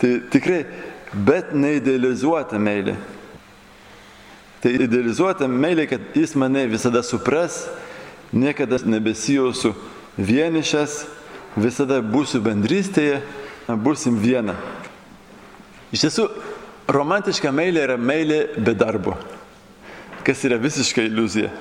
Tai 0.00 0.10
tikrai, 0.32 0.64
bet 1.14 1.52
neidealizuota 1.54 2.58
meilė. 2.58 2.96
Tai 4.64 4.72
idealizuota 4.80 5.46
meilė, 5.50 5.86
kad 5.90 6.16
jis 6.16 6.32
mane 6.40 6.64
visada 6.72 7.02
supras, 7.04 7.66
niekada 8.32 8.78
nebesijausiu 8.88 9.74
vienišas, 10.16 11.02
visada 11.60 12.00
būsiu 12.02 12.40
bendrystėje, 12.44 13.20
būsim 13.68 14.16
viena. 14.20 14.56
Iš 15.94 16.06
tiesų, 16.06 16.26
romantiška 16.90 17.52
meilė 17.54 17.84
yra 17.86 17.98
meilė 18.00 18.40
be 18.56 18.74
darbo, 18.74 19.18
kas 20.26 20.42
yra 20.48 20.58
visiška 20.60 21.04
iliuzija. 21.06 21.52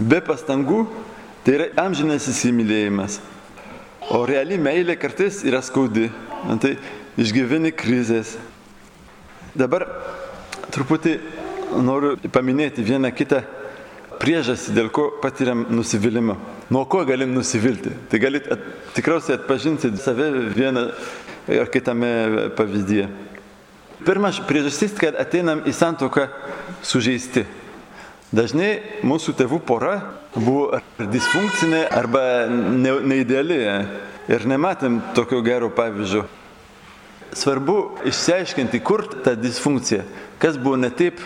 Be 0.00 0.20
pastangų 0.24 0.84
tai 1.50 1.56
yra 1.58 1.66
amžinas 1.82 2.28
įsimylėjimas. 2.30 3.16
O 4.14 4.20
reali 4.28 4.54
meilė 4.54 4.94
kartais 4.94 5.40
yra 5.42 5.58
skaudi, 5.66 6.04
tai 6.62 6.76
išgyveni 7.18 7.72
krizės. 7.74 8.36
Dabar 9.58 9.82
truputį 10.70 11.16
noriu 11.82 12.12
paminėti 12.30 12.84
vieną 12.86 13.10
kitą 13.18 13.40
priežastį, 14.22 14.76
dėl 14.78 14.92
ko 14.94 15.08
patiriam 15.24 15.64
nusivylimą. 15.74 16.36
Nuo 16.70 16.84
ko 16.86 17.02
galim 17.08 17.34
nusivilti? 17.34 17.96
Tai 18.12 18.22
galit 18.22 18.46
at, 18.46 18.62
tikriausiai 18.94 19.40
atpažinti 19.40 19.90
save 19.98 20.30
vieną 20.54 20.86
ar 21.50 21.72
kitame 21.74 22.12
pavyzdyje. 22.54 23.08
Pirmas 24.06 24.38
priežastis, 24.46 24.94
kad 24.94 25.18
ateinam 25.18 25.66
į 25.66 25.74
santoką 25.74 26.30
sužeisti. 26.86 27.42
Dažnai 28.30 29.02
mūsų 29.02 29.32
tėvų 29.40 29.58
pora 29.66 29.96
buvo 30.36 30.78
disfunkcinė 31.02 31.80
arba 31.90 32.46
ne, 32.46 32.92
neideali 33.02 33.56
ir 34.30 34.44
nematėm 34.46 35.00
tokio 35.16 35.40
gero 35.42 35.66
pavyzdžio. 35.74 36.22
Svarbu 37.34 37.76
išsiaiškinti, 38.06 38.78
kur 38.86 39.02
ta 39.24 39.34
disfunkcija, 39.34 40.04
kas 40.38 40.58
buvo 40.62 40.78
ne 40.78 40.92
taip 40.94 41.18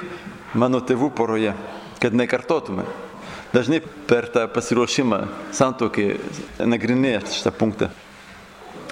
mano 0.57 0.81
tėvų 0.81 1.11
poroje, 1.17 1.53
kad 2.01 2.17
nekartotume. 2.17 2.87
Dažnai 3.53 3.83
per 4.09 4.31
tą 4.33 4.47
pasiruošimą 4.51 5.21
santokį 5.55 6.07
nagrinėja 6.65 7.21
šitą 7.29 7.53
punktą. 7.55 7.91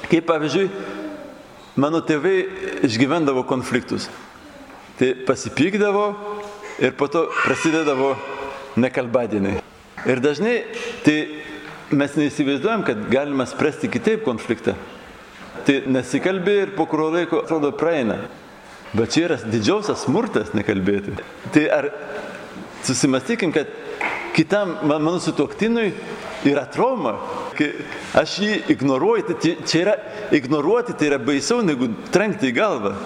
Kaip 0.04 0.28
pavyzdžiui, 0.28 0.68
mano 1.80 2.04
tėvai 2.04 2.36
išgyvendavo 2.84 3.46
konfliktus. 3.48 4.10
Tai 5.00 5.14
pasipykdavo 5.26 6.04
ir 6.82 6.96
po 6.98 7.08
to 7.08 7.28
prasidedavo 7.44 8.16
nekalbadieniai. 8.76 9.62
Ir 10.08 10.20
dažnai 10.22 10.56
tai 11.06 11.16
mes 11.94 12.16
neįsivaizduojam, 12.18 12.82
kad 12.86 13.04
galima 13.12 13.46
spręsti 13.46 13.90
kitaip 13.92 14.24
konfliktą. 14.26 14.74
Tai 15.66 15.76
nesikalbė 15.94 16.54
ir 16.64 16.72
po 16.76 16.88
kurio 16.90 17.10
laiko 17.14 17.42
atrodo 17.44 17.70
praeina. 17.76 18.18
Bet 18.92 19.14
čia 19.14 19.28
yra 19.28 19.38
didžiausias 19.44 20.02
smurtas 20.06 20.50
nekalbėti. 20.56 21.14
Tai 21.54 21.62
ar 21.72 21.88
susimastykim, 22.84 23.52
kad 23.54 23.70
kitam 24.34 24.74
mano 24.88 25.20
sutuoktinui 25.22 25.92
yra 26.48 26.64
trauma, 26.72 27.14
kai 27.56 27.70
aš 28.18 28.38
jį 28.42 28.56
ignoruoju, 28.74 29.26
tai 29.28 29.54
čia 29.68 29.82
yra 29.84 29.96
ignoruoti, 30.34 30.96
tai 30.98 31.12
yra 31.12 31.20
baisiau 31.22 31.62
negu 31.64 31.92
trenkti 32.12 32.50
į 32.50 32.56
galvą. 32.56 32.96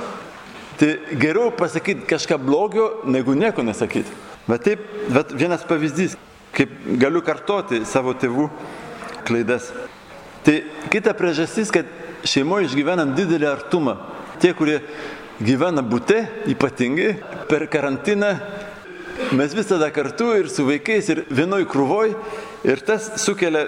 Tai 0.77 0.89
geriau 1.17 1.51
pasakyti 1.57 2.05
kažką 2.09 2.37
blogio, 2.43 2.89
negu 3.09 3.35
nieko 3.35 3.65
nesakyti. 3.65 4.13
Bet 4.47 4.67
taip, 4.67 4.83
bet 5.09 5.33
vienas 5.33 5.65
pavyzdys, 5.67 6.19
kaip 6.57 6.73
galiu 7.01 7.23
kartoti 7.25 7.81
savo 7.89 8.13
tėvų 8.17 8.51
klaidas. 9.27 9.71
Tai 10.45 10.61
kita 10.93 11.17
priežastis, 11.17 11.73
kad 11.75 11.89
šeimoje 12.29 12.69
išgyvenam 12.69 13.17
didelį 13.17 13.49
artumą. 13.51 13.97
Tie, 14.43 14.53
kurie 14.55 14.83
gyvena 15.41 15.83
būte, 15.83 16.27
ypatingai 16.53 17.17
per 17.51 17.67
karantiną. 17.73 18.37
Mes 19.33 19.55
visada 19.57 19.89
kartu 19.91 20.29
ir 20.37 20.51
su 20.53 20.67
vaikais, 20.69 21.09
ir 21.09 21.25
vienoj 21.33 21.65
krūvoj. 21.73 22.13
Ir 22.69 22.85
tas 22.85 23.15
sukelia 23.25 23.65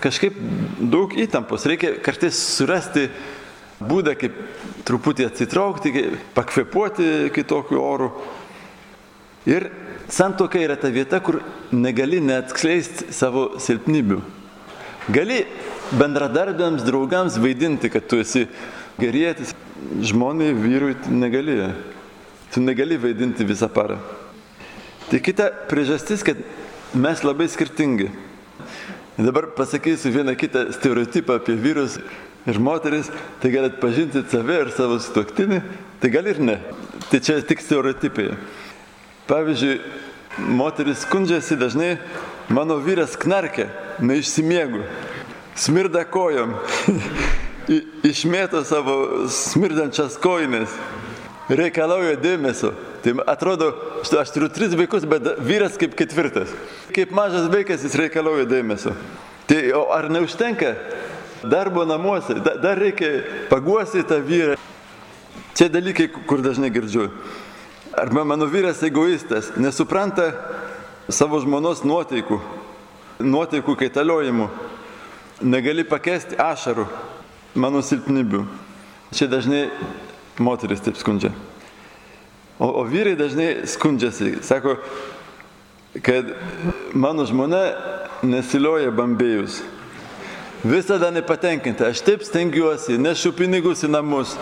kažkaip 0.00 0.38
daug 0.80 1.12
įtampos. 1.20 1.68
Reikia 1.68 1.98
kartais 2.02 2.38
surasti 2.56 3.10
būdą, 3.80 4.14
kaip 4.18 4.36
truputį 4.88 5.26
atsitraukti, 5.28 5.92
pakvepuoti 6.36 7.30
kitokiu 7.34 7.80
oru. 7.82 8.10
Ir 9.46 9.68
santoka 10.08 10.58
yra 10.58 10.76
ta 10.80 10.90
vieta, 10.90 11.20
kur 11.20 11.40
negali 11.72 12.20
neatskleisti 12.24 13.12
savo 13.14 13.52
silpnybių. 13.62 14.20
Gali 15.12 15.44
bendradarbiams, 15.94 16.82
draugams 16.86 17.36
vaidinti, 17.38 17.90
kad 17.92 18.08
tu 18.10 18.18
esi 18.18 18.46
gerėtis, 18.98 19.52
žmonai, 20.02 20.50
vyrui 20.56 20.96
negali. 21.12 21.60
Tu 22.54 22.62
negali 22.62 22.96
vaidinti 22.98 23.44
visą 23.46 23.68
parą. 23.70 23.98
Tai 25.10 25.18
kita 25.22 25.50
priežastis, 25.70 26.24
kad 26.26 26.38
mes 26.94 27.22
labai 27.22 27.46
skirtingi. 27.50 28.08
Dabar 29.18 29.50
pasakysiu 29.56 30.10
vieną 30.14 30.34
kitą 30.38 30.66
stereotipą 30.74 31.38
apie 31.38 31.54
vyrus 31.54 32.00
ir 32.46 32.60
moteris, 32.62 33.10
tai 33.42 33.52
galit 33.54 33.80
pažinti 33.82 34.22
save 34.30 34.60
ir 34.64 34.72
savo 34.74 34.98
sutuoktinį, 35.02 35.62
tai 36.02 36.12
gal 36.14 36.28
ir 36.30 36.42
ne. 36.42 36.58
Tai 37.10 37.20
čia 37.22 37.40
tik 37.46 37.62
stereotipai. 37.62 38.32
Pavyzdžiui, 39.26 39.80
moteris 40.56 41.02
skundžiasi 41.06 41.58
dažnai, 41.58 41.96
mano 42.48 42.78
vyras 42.82 43.16
knarkia, 43.18 43.68
neišsimiegu, 43.98 44.84
smirda 45.58 46.06
kojom. 46.06 46.54
išmėto 48.06 48.62
savo 48.66 49.26
smirdančias 49.32 50.16
koinės, 50.22 50.74
reikalauja 51.50 52.16
dėmesio. 52.20 52.72
Tai 53.02 53.14
atrodo, 53.30 53.70
štai 54.06 54.22
aš 54.22 54.32
turiu 54.34 54.50
tris 54.52 54.74
vaikus, 54.78 55.06
bet 55.08 55.36
vyras 55.46 55.78
kaip 55.78 55.94
ketvirtas. 55.98 56.52
Kaip 56.94 57.14
mažas 57.14 57.48
vaikas 57.52 57.84
jis 57.86 57.96
reikalauja 57.98 58.46
dėmesio. 58.50 58.94
Tai 59.46 59.60
o 59.78 59.84
ar 59.94 60.08
neužtenka 60.10 60.74
darbo 61.42 61.84
namuose, 61.84 62.38
da, 62.40 62.56
dar 62.60 62.78
reikia 62.78 63.24
paguosi 63.50 64.04
tą 64.06 64.20
vyrą. 64.24 64.56
Čia 65.56 65.68
dalykai, 65.72 66.10
kur 66.28 66.42
dažnai 66.44 66.70
girdžiu. 66.70 67.08
Arba 67.96 68.24
mano 68.28 68.46
vyras 68.46 68.82
egoistas, 68.84 69.54
nesupranta 69.56 70.34
savo 71.08 71.40
žmonos 71.40 71.80
nuotaikų, 71.86 72.40
nuotaikų 73.24 73.76
kaitaliojimų, 73.80 74.50
negali 75.48 75.84
pakesti 75.88 76.36
ašarų 76.36 76.84
mano 77.56 77.80
silpnybių. 77.80 78.44
Čia 79.16 79.30
dažnai 79.32 79.68
moteris 80.42 80.82
taip 80.84 80.98
skundžia. 81.00 81.32
O, 82.58 82.68
o 82.68 82.84
vyrai 82.88 83.16
dažnai 83.16 83.66
skundžiasi, 83.68 84.42
sako, 84.44 84.76
kad 86.04 86.34
mano 86.92 87.24
žmona 87.28 87.62
nesilioja 88.24 88.92
bambėjus. 88.96 89.62
Visada 90.66 91.10
nepatenkinta, 91.14 91.90
aš 91.92 92.00
taip 92.02 92.24
stengiuosi, 92.26 92.96
nešu 92.98 93.30
pinigus 93.36 93.84
į 93.86 93.90
namus, 93.92 94.32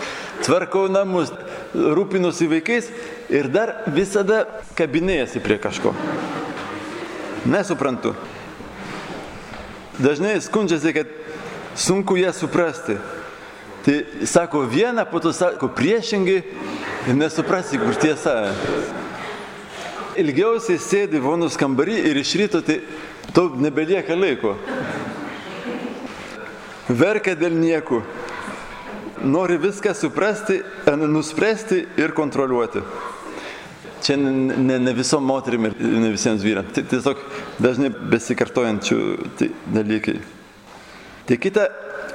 tvarkau 0.45 0.87
namus, 0.89 1.29
rūpinusi 1.75 2.47
vaikais 2.49 2.87
ir 3.29 3.49
dar 3.53 3.75
visada 3.93 4.45
kabinėjasi 4.77 5.41
prie 5.43 5.59
kažko. 5.61 5.93
Nesuprantu. 7.45 8.15
Dažnai 10.01 10.39
skundžiasi, 10.41 10.95
kad 10.95 11.11
sunku 11.77 12.17
ją 12.17 12.33
suprasti. 12.33 12.97
Tai 13.85 14.25
sako 14.25 14.63
vieną, 14.65 15.05
po 15.11 15.21
to 15.21 15.33
sako 15.33 15.69
priešingai 15.77 16.39
ir 17.05 17.15
nesuprasi, 17.15 17.77
kur 17.77 17.93
tiesa. 18.01 18.55
Ilgiausiai 20.17 20.81
sėdi 20.81 21.21
vonos 21.21 21.59
kambarį 21.59 21.99
ir 22.09 22.17
iš 22.17 22.33
ryto 22.39 22.63
tai 22.65 22.79
tau 23.35 23.51
nebelieka 23.61 24.17
laiko. 24.17 24.55
Verkia 26.89 27.33
dėl 27.33 27.55
nieko. 27.57 28.03
Nori 29.25 29.57
viską 29.57 29.95
suprasti, 29.97 30.59
nuspręsti 30.85 31.79
ir 31.97 32.13
kontroliuoti. 32.13 32.83
Čia 34.05 34.19
ne, 34.21 34.77
ne 34.77 34.93
visom 34.93 35.25
moterim 35.25 35.65
ir 35.65 35.73
ne 35.81 36.11
visiems 36.13 36.43
vyrams. 36.45 36.75
Tai 36.75 36.83
tiesiog 36.91 37.23
dažnai 37.63 37.89
besikartojančių 37.89 38.99
tai 39.39 39.49
dalykai. 39.73 40.19
Tai 41.25 41.39
kita 41.41 41.65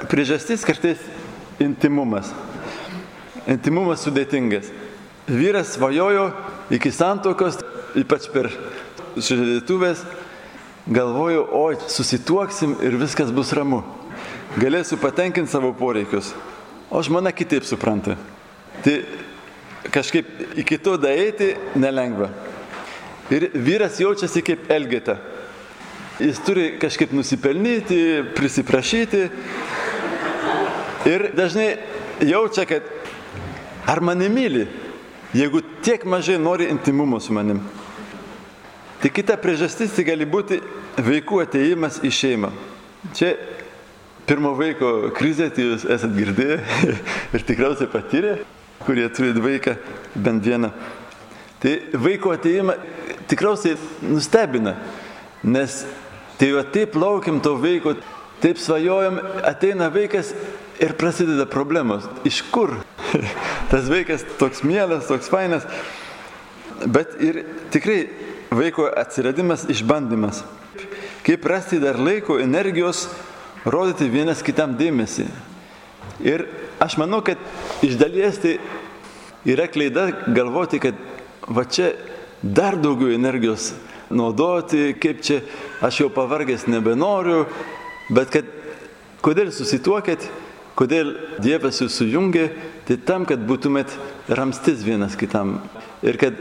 priežastis 0.07 0.63
kartais 0.63 1.03
intimumas. 1.59 2.31
Intimumas 3.51 4.05
sudėtingas. 4.05 4.71
Vyras 5.27 5.75
svajojo 5.75 6.29
iki 6.71 6.93
santokos, 6.95 7.59
ypač 7.99 8.29
per 8.31 8.47
sužadėtuvės, 9.17 10.05
galvoju, 10.87 11.43
oi, 11.59 11.75
susituoksim 11.91 12.79
ir 12.87 12.95
viskas 13.01 13.35
bus 13.35 13.51
ramu. 13.57 13.83
Galėsiu 14.59 14.97
patenkinti 14.99 15.51
savo 15.51 15.71
poreikius. 15.77 16.33
O 16.91 16.99
žmona 17.03 17.31
kitaip 17.31 17.63
supranta. 17.63 18.17
Tai 18.83 18.95
kažkaip 19.93 20.57
iki 20.59 20.77
to 20.77 20.97
daeiti 20.99 21.53
nelengva. 21.79 22.27
Ir 23.31 23.47
vyras 23.55 23.99
jaučiasi 24.01 24.43
kaip 24.43 24.67
elgeta. 24.71 25.15
Jis 26.19 26.41
turi 26.43 26.65
kažkaip 26.81 27.13
nusipelnyti, 27.15 28.01
prisiprašyti. 28.35 29.21
Ir 31.07 31.29
dažnai 31.37 31.69
jaučia, 32.27 32.67
kad 32.67 32.83
ar 33.87 34.03
mane 34.03 34.27
myli, 34.29 34.67
jeigu 35.33 35.63
tiek 35.81 36.03
mažai 36.05 36.35
nori 36.37 36.67
intimumo 36.69 37.19
su 37.19 37.33
manim. 37.33 37.63
Tai 39.01 39.09
kita 39.09 39.39
priežastis 39.41 39.95
tai 39.95 40.03
gali 40.05 40.27
būti 40.29 40.59
vaikų 40.99 41.39
ateimas 41.47 42.03
į 42.03 42.11
šeimą. 42.13 42.51
Čia 43.17 43.31
pirmo 44.29 44.53
vaiko 44.57 45.11
krizė, 45.15 45.49
tai 45.53 45.67
jūs 45.69 45.85
esat 45.89 46.13
girdėję 46.15 46.59
ir 47.35 47.45
tikriausiai 47.47 47.89
patyrę, 47.91 48.37
kurie 48.85 49.07
turi 49.13 49.33
vaiką 49.41 49.75
bent 50.15 50.45
vieną. 50.45 50.71
Tai 51.61 51.75
vaiko 52.01 52.33
ateimą 52.33 52.75
tikriausiai 53.29 53.77
nustebina, 54.01 54.75
nes 55.43 55.83
tai 56.39 56.49
jau 56.49 56.63
taip 56.73 56.95
laukiam 56.97 57.37
to 57.43 57.53
vaiko, 57.61 57.93
taip 58.41 58.57
svajojam, 58.57 59.19
ateina 59.45 59.91
vaikas 59.93 60.33
ir 60.81 60.95
prasideda 60.97 61.45
problemos. 61.45 62.07
Iš 62.25 62.41
kur? 62.53 62.79
Tas 63.71 63.89
vaikas 63.91 64.25
toks 64.39 64.63
mielas, 64.65 65.05
toks 65.09 65.29
fainas. 65.29 65.67
Bet 66.89 67.13
ir 67.21 67.43
tikrai 67.73 68.07
vaiko 68.49 68.87
atsiradimas 68.89 69.67
išbandymas. 69.69 70.41
Kaip 71.21 71.45
rasti 71.45 71.77
dar 71.79 71.99
laiko, 72.01 72.39
energijos, 72.41 73.05
rodyti 73.65 74.09
vienas 74.09 74.43
kitam 74.45 74.75
dėmesį. 74.79 75.27
Ir 76.25 76.45
aš 76.81 76.97
manau, 77.01 77.21
kad 77.25 77.39
iš 77.85 77.97
dalies 77.99 78.39
tai 78.41 78.57
yra 79.45 79.67
klaida 79.71 80.09
galvoti, 80.27 80.81
kad 80.81 80.97
va 81.47 81.65
čia 81.65 81.93
dar 82.41 82.77
daugiau 82.77 83.13
energijos 83.13 83.71
naudoti, 84.11 84.91
kaip 85.01 85.21
čia 85.23 85.41
aš 85.81 86.03
jau 86.03 86.09
pavargęs 86.13 86.67
nebenoriu, 86.69 87.45
bet 88.11 88.33
kad 88.33 88.47
kodėl 89.25 89.51
susituokėt, 89.53 90.27
kodėl 90.77 91.13
Dievas 91.41 91.81
jūs 91.81 91.99
sujungė, 92.01 92.49
tai 92.87 92.97
tam, 93.05 93.25
kad 93.29 93.43
būtumėt 93.45 93.93
ramstis 94.29 94.83
vienas 94.85 95.15
kitam. 95.19 95.59
Ir 96.01 96.17
kad 96.21 96.37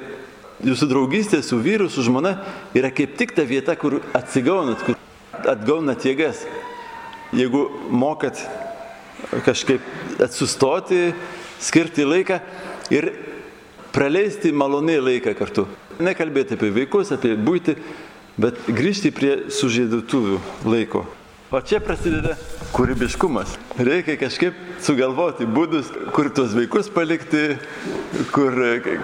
jūsų 0.64 0.88
draugystė 0.90 1.42
su 1.44 1.60
vyru, 1.60 1.88
su 1.92 2.04
žmona 2.04 2.38
yra 2.76 2.90
kaip 2.94 3.16
tik 3.20 3.34
ta 3.36 3.44
vieta, 3.48 3.76
kur 3.76 4.00
atsigaunat, 4.16 4.82
kur 4.86 4.98
atgaunat 5.48 6.04
jėgas. 6.08 6.44
Jeigu 7.36 7.68
mokat 7.90 8.40
kažkaip 9.44 9.84
atsustoti, 10.22 11.12
skirti 11.62 12.04
laiką 12.04 12.40
ir 12.90 13.12
praleisti 13.94 14.52
maloniai 14.52 15.02
laiką 15.04 15.34
kartu. 15.38 15.66
Nekalbėti 16.00 16.56
apie 16.56 16.72
vaikus, 16.74 17.12
apie 17.14 17.36
būti, 17.36 17.76
bet 18.40 18.58
grįžti 18.66 19.12
prie 19.14 19.34
sužėdutuvių 19.52 20.40
laiko. 20.66 21.04
O 21.50 21.58
čia 21.66 21.80
prasideda 21.82 22.36
kūrybiškumas. 22.70 23.56
Reikia 23.78 24.14
kažkaip 24.20 24.58
sugalvoti 24.86 25.48
būdus, 25.50 25.88
kur 26.14 26.30
tuos 26.30 26.54
vaikus 26.54 26.90
palikti, 26.94 27.56
kur, 28.30 28.54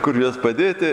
kur 0.05 0.21
juos 0.21 0.39
padėti. 0.39 0.93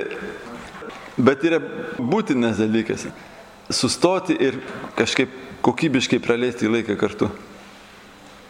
Bet 1.13 1.46
yra 1.46 1.60
būtinas 2.02 2.58
dalykas- 2.58 3.06
sustoti 3.73 4.38
ir 4.39 4.59
kažkaip 4.97 5.31
kokybiškai 5.63 6.19
praleisti 6.23 6.69
laiką 6.69 6.97
kartu. 6.99 7.29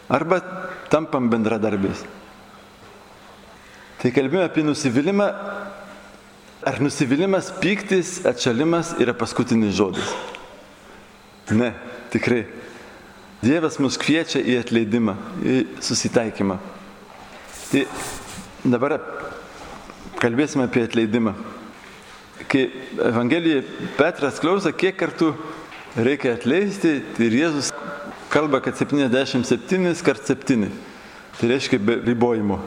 Arba 0.08 0.40
tampam 0.92 1.30
bendradarbiais. 1.32 2.04
Tai 4.02 4.12
kalbėjome 4.12 4.48
apie 4.50 4.64
nusivylimą. 4.66 5.28
Ar 6.64 6.78
nusivylimas, 6.80 7.50
pyktis, 7.60 8.22
atšalimas 8.24 8.94
yra 9.00 9.12
paskutinis 9.16 9.74
žodis? 9.76 10.14
Ne, 11.52 11.74
tikrai. 12.12 12.46
Dievas 13.44 13.76
mus 13.80 13.98
kviečia 14.00 14.40
į 14.40 14.56
atleidimą, 14.62 15.12
į 15.44 15.56
susitaikymą. 15.84 16.56
Tai 17.68 17.82
dabar 18.64 18.96
kalbėsime 20.22 20.64
apie 20.68 20.86
atleidimą. 20.88 21.34
Kai 22.54 22.70
Evangelijoje 23.02 23.64
Petras 23.98 24.36
klauso, 24.38 24.70
kiek 24.70 24.94
kartų 24.94 25.32
reikia 25.98 26.36
atleisti, 26.36 27.00
tai 27.16 27.26
Jėzus 27.34 27.72
kalba, 28.30 28.60
kad 28.62 28.78
77 28.78 29.90
kart 30.06 30.22
7. 30.30 30.68
Tai 31.34 31.50
reiškia 31.50 31.80
be 31.82 31.98
ribojimo. 32.06 32.60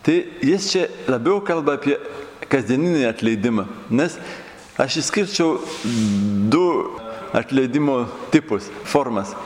Tai 0.00 0.16
jis 0.40 0.70
čia 0.72 0.86
labiau 1.12 1.42
kalba 1.44 1.76
apie 1.76 1.98
kasdieninį 2.48 3.04
atleidimą, 3.10 3.68
nes 3.92 4.16
aš 4.80 5.02
išskirčiau 5.02 5.58
du 6.48 6.64
atleidimo 7.36 8.06
tipus, 8.32 8.72
formas. 8.88 9.36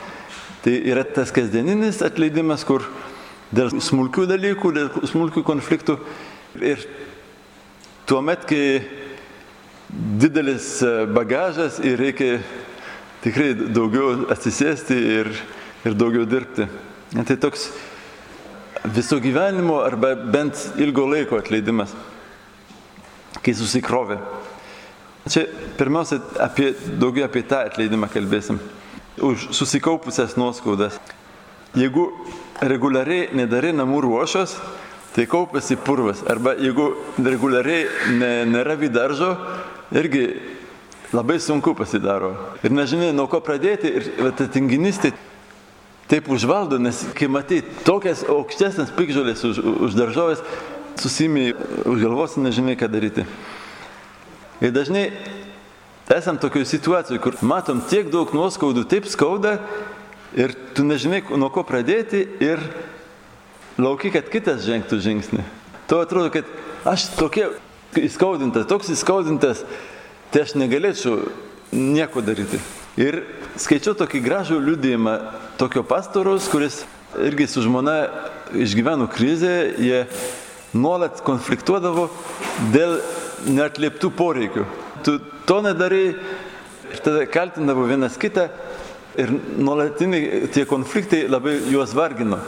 Tai 0.63 0.79
yra 0.79 1.03
tas 1.03 1.35
kasdieninis 1.35 1.99
atleidimas, 2.07 2.63
kur 2.63 2.87
dėl 3.51 3.75
smulkių 3.83 4.31
dalykų, 4.31 4.77
dėl 4.79 5.09
smulkių 5.11 5.43
konfliktų. 5.43 5.99
Ir 6.63 6.87
tuo 8.07 8.23
met, 8.23 8.47
kai 8.47 9.03
didelis 9.89 10.79
bagažas 11.13 11.79
ir 11.83 11.99
reikia 11.99 12.39
tikrai 13.23 13.53
daugiau 13.55 14.27
atsisėsti 14.33 14.97
ir, 15.19 15.31
ir 15.85 15.97
daugiau 15.97 16.25
dirbti. 16.29 16.67
Tai 17.15 17.37
toks 17.41 17.69
viso 18.93 19.19
gyvenimo 19.21 19.79
arba 19.85 20.13
bent 20.15 20.59
ilgo 20.81 21.07
laiko 21.09 21.39
atleidimas, 21.39 21.93
kai 23.41 23.53
susikrovė. 23.57 24.19
Čia 25.25 25.47
pirmiausia 25.79 26.19
apie, 26.43 26.73
daugiau 27.01 27.25
apie 27.25 27.41
tą 27.49 27.63
atleidimą 27.65 28.11
kalbėsim 28.13 28.59
už 29.21 29.49
susikaupusias 29.55 30.35
nuoskaudas. 30.37 30.99
Jeigu 31.75 32.09
reguliariai 32.61 33.31
nedarai 33.35 33.73
namų 33.75 34.01
ruošos, 34.05 34.55
tai 35.15 35.25
kaupasi 35.31 35.77
purvas. 35.79 36.21
Arba 36.27 36.55
jeigu 36.59 36.91
reguliariai 37.17 37.87
ne, 38.19 38.31
nėra 38.51 38.75
vidaržo, 38.79 39.31
irgi 39.93 40.25
labai 41.13 41.39
sunku 41.39 41.75
pasidaro. 41.77 42.33
Ir 42.63 42.73
nežinai, 42.73 43.13
nuo 43.15 43.27
ko 43.31 43.41
pradėti. 43.43 43.91
Ir 43.91 44.31
ta 44.37 44.47
tinginystė 44.51 45.13
taip 46.09 46.29
užvaldo, 46.29 46.77
nes 46.81 47.01
kai 47.17 47.29
matai 47.31 47.61
tokias 47.85 48.23
aukštesnės 48.29 48.93
pikžolės 48.97 49.41
už, 49.47 49.61
už 49.89 49.97
daržovės, 49.97 50.43
susimiai 51.01 51.55
už 51.85 52.03
galvos, 52.05 52.37
nežinai, 52.37 52.77
ką 52.77 52.89
daryti. 52.91 53.25
Ir 54.63 54.71
dažnai 54.75 55.09
Esam 56.05 56.37
tokioje 56.37 56.65
situacijoje, 56.69 57.19
kur 57.21 57.33
matom 57.41 57.79
tiek 57.89 58.11
daug 58.13 58.29
nuoskaudų, 58.29 58.83
taip 58.85 59.07
skauda 59.09 59.55
ir 60.37 60.53
tu 60.77 60.83
nežinai, 60.85 61.23
nuo 61.33 61.49
ko 61.49 61.63
pradėti 61.65 62.21
ir 62.45 62.61
lauki, 63.81 64.11
kad 64.13 64.29
kitas 64.29 64.61
žengtų 64.67 64.99
žingsnį. 65.01 65.41
Tuo 65.89 66.03
atrodo, 66.05 66.29
kad 66.29 66.45
aš 66.85 67.07
tokia 67.17 67.49
įskaudintas, 68.03 68.67
toks 68.69 68.91
įskaudintas, 68.93 69.63
tai 70.33 70.45
aš 70.45 70.55
negalėčiau 70.59 71.29
nieko 71.75 72.23
daryti. 72.25 72.59
Ir 72.99 73.23
skaičiau 73.59 73.95
tokį 73.99 74.21
gražų 74.23 74.59
liūdėjimą 74.63 75.15
tokio 75.59 75.83
pastoros, 75.87 76.47
kuris 76.51 76.83
irgi 77.19 77.47
su 77.47 77.63
žmona 77.63 77.95
išgyveno 78.55 79.07
krizę, 79.11 79.53
jie 79.79 80.05
nuolat 80.75 81.21
konfliktuodavo 81.25 82.09
dėl 82.73 82.99
neatlieptų 83.47 84.11
poreikių. 84.15 84.65
Tu 85.05 85.17
to 85.47 85.61
nedarai 85.63 86.05
ir 86.91 87.01
tada 87.03 87.25
kaltindavo 87.29 87.85
vienas 87.89 88.17
kitą 88.19 88.49
ir 89.19 89.31
nuolatiniai 89.57 90.49
tie 90.53 90.65
konfliktai 90.67 91.25
labai 91.29 91.57
juos 91.71 91.95
vargino. 91.95 92.39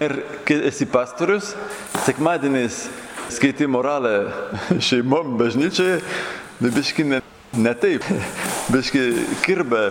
Ir 0.00 0.16
kai 0.48 0.56
esi 0.70 0.86
pastorius, 0.88 1.52
sekmadieniais 2.06 2.86
skaitai 3.30 3.68
moralę 3.70 4.14
šeimom 4.86 5.36
bažnyčioje, 5.40 6.00
bet 6.60 6.74
biški 6.76 7.06
ne, 7.08 7.20
ne 7.56 7.74
taip, 7.78 8.06
biški 8.72 9.04
kirbė, 9.44 9.84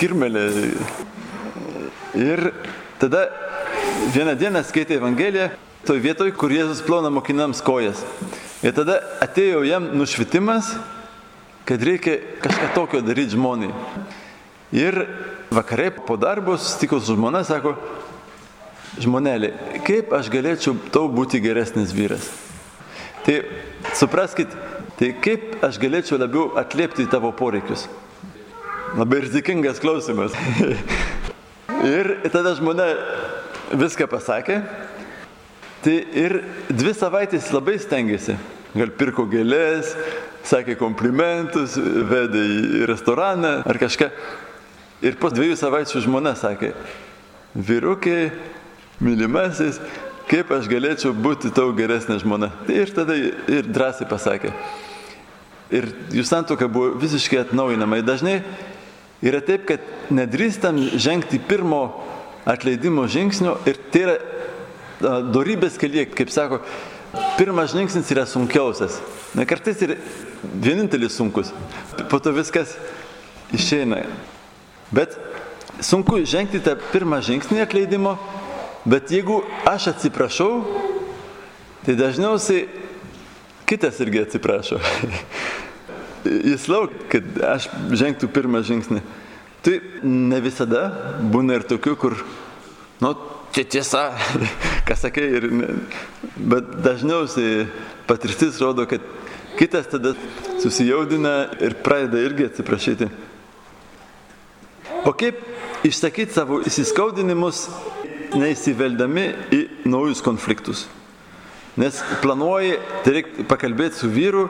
kirmelė. 0.00 0.46
Ir 2.16 2.50
tada 3.00 3.26
vieną 4.14 4.36
dieną 4.38 4.62
skaitai 4.66 4.98
Evangeliją, 5.00 5.50
toj 5.86 6.02
vietoj, 6.02 6.32
kur 6.38 6.52
Jėzus 6.52 6.82
plauna 6.86 7.10
mokinams 7.14 7.62
kojas. 7.64 8.02
Ir 8.64 8.74
tada 8.76 8.98
atėjo 9.22 9.62
jam 9.68 9.90
nušvitimas, 9.96 10.72
kad 11.66 11.82
reikia 11.82 12.18
kažką 12.42 12.72
tokio 12.74 13.02
daryti 13.04 13.36
žmonai. 13.36 13.72
Ir 14.74 15.04
vakarai 15.50 15.90
po 15.94 16.16
darbo 16.18 16.56
susitiko 16.58 17.00
su 17.00 17.14
žmona, 17.14 17.44
sako, 17.46 17.76
žmonelė, 19.02 19.52
kaip 19.86 20.12
aš 20.16 20.30
galėčiau 20.32 20.76
tau 20.94 21.06
būti 21.12 21.40
geresnis 21.44 21.92
vyras. 21.96 22.28
Tai 23.26 23.40
supraskit, 23.98 24.52
tai 24.98 25.12
kaip 25.22 25.58
aš 25.66 25.80
galėčiau 25.82 26.18
labiau 26.20 26.52
atliepti 26.60 27.08
tavo 27.10 27.32
poreikius. 27.36 27.88
Labai 28.96 29.24
rizikingas 29.24 29.80
klausimas. 29.82 30.36
ir 31.96 32.12
tada 32.32 32.54
žmona 32.56 32.92
viską 33.74 34.06
pasakė. 34.10 34.60
Tai 35.84 35.96
ir 36.18 36.40
dvi 36.70 36.94
savaitės 36.96 37.50
labai 37.54 37.76
stengiasi. 37.82 38.38
Gal 38.76 38.90
pirko 38.98 39.24
gėlės, 39.30 39.92
sakė 40.46 40.76
komplimentus, 40.78 41.76
vedė 41.78 42.42
į 42.42 42.88
restoraną 42.90 43.60
ar 43.66 43.78
kažką. 43.80 44.10
Ir 45.06 45.18
po 45.20 45.30
dviejų 45.32 45.56
savaičių 45.60 46.02
žmona 46.06 46.32
sakė, 46.38 46.72
vyrukai, 47.54 48.30
mylimasis, 49.02 49.80
kaip 50.30 50.50
aš 50.54 50.68
galėčiau 50.70 51.14
būti 51.14 51.52
tau 51.54 51.70
geresnė 51.76 52.18
žmona. 52.22 52.50
Ir 52.72 52.90
tada 52.94 53.16
ir 53.16 53.68
drąsiai 53.68 54.08
pasakė. 54.10 54.52
Ir 55.74 55.88
jų 56.14 56.24
santoka 56.26 56.68
buvo 56.70 56.94
visiškai 57.00 57.42
atnaujinama. 57.42 58.00
Ir 58.00 58.06
dažnai 58.06 58.36
yra 59.24 59.40
taip, 59.44 59.66
kad 59.68 59.86
nedrįstam 60.14 60.78
žengti 60.94 61.40
pirmo 61.42 61.82
atleidimo 62.46 63.06
žingsnio 63.10 63.56
ir 63.66 63.80
tai 63.90 64.04
yra 64.06 64.16
dorybės 65.34 65.76
kelyje, 65.80 66.06
kaip 66.16 66.30
sako, 66.32 66.60
pirmas 67.36 67.74
žingsnis 67.74 68.10
yra 68.14 68.26
sunkiausias. 68.28 69.00
Na 69.36 69.44
kartais 69.48 69.82
ir 69.84 69.96
vienintelis 70.62 71.16
sunkus. 71.18 71.52
Po 72.10 72.20
to 72.22 72.32
viskas 72.36 72.76
išeina. 73.54 74.04
Bet 74.94 75.16
sunku 75.82 76.22
žengti 76.24 76.62
tą 76.62 76.76
pirmą 76.92 77.20
žingsnį 77.26 77.64
atleidimo, 77.66 78.16
bet 78.86 79.10
jeigu 79.10 79.42
aš 79.66 79.90
atsiprašau, 79.92 80.62
tai 81.86 81.94
dažniausiai 81.98 82.66
kitas 83.66 84.00
irgi 84.00 84.22
atsiprašo. 84.22 84.78
Jis 86.50 86.66
lauk, 86.70 86.94
kad 87.10 87.26
aš 87.46 87.68
žengtų 87.94 88.30
pirmą 88.34 88.62
žingsnį. 88.66 89.02
Tai 89.66 89.74
ne 90.06 90.38
visada 90.42 90.86
būna 91.34 91.58
ir 91.58 91.66
tokių, 91.66 91.94
kur, 91.98 92.14
nu, 93.02 93.12
čia 93.54 93.66
tiesa, 93.76 94.04
ką 94.86 94.96
sakai, 94.98 95.26
ir, 95.38 95.48
bet 96.36 96.70
dažniausiai 96.86 97.66
patirtis 98.06 98.60
rodo, 98.62 98.86
kad 98.90 99.02
kitas 99.58 99.90
tada 99.90 100.14
susijaudina 100.62 101.48
ir 101.64 101.78
pradeda 101.82 102.22
irgi 102.22 102.46
atsiprašyti. 102.50 103.10
O 105.06 105.14
kaip 105.14 105.38
išsakyti 105.86 106.34
savo 106.34 106.60
įsiskaudinimus, 106.66 107.66
neįsiveldami 108.34 109.26
į 109.54 109.60
naujus 109.86 110.22
konfliktus? 110.24 110.86
Nes 111.76 111.98
planuoji, 112.22 112.78
tai 113.04 113.18
reikia 113.18 113.44
pakalbėti 113.50 114.00
su 114.00 114.08
vyru, 114.08 114.46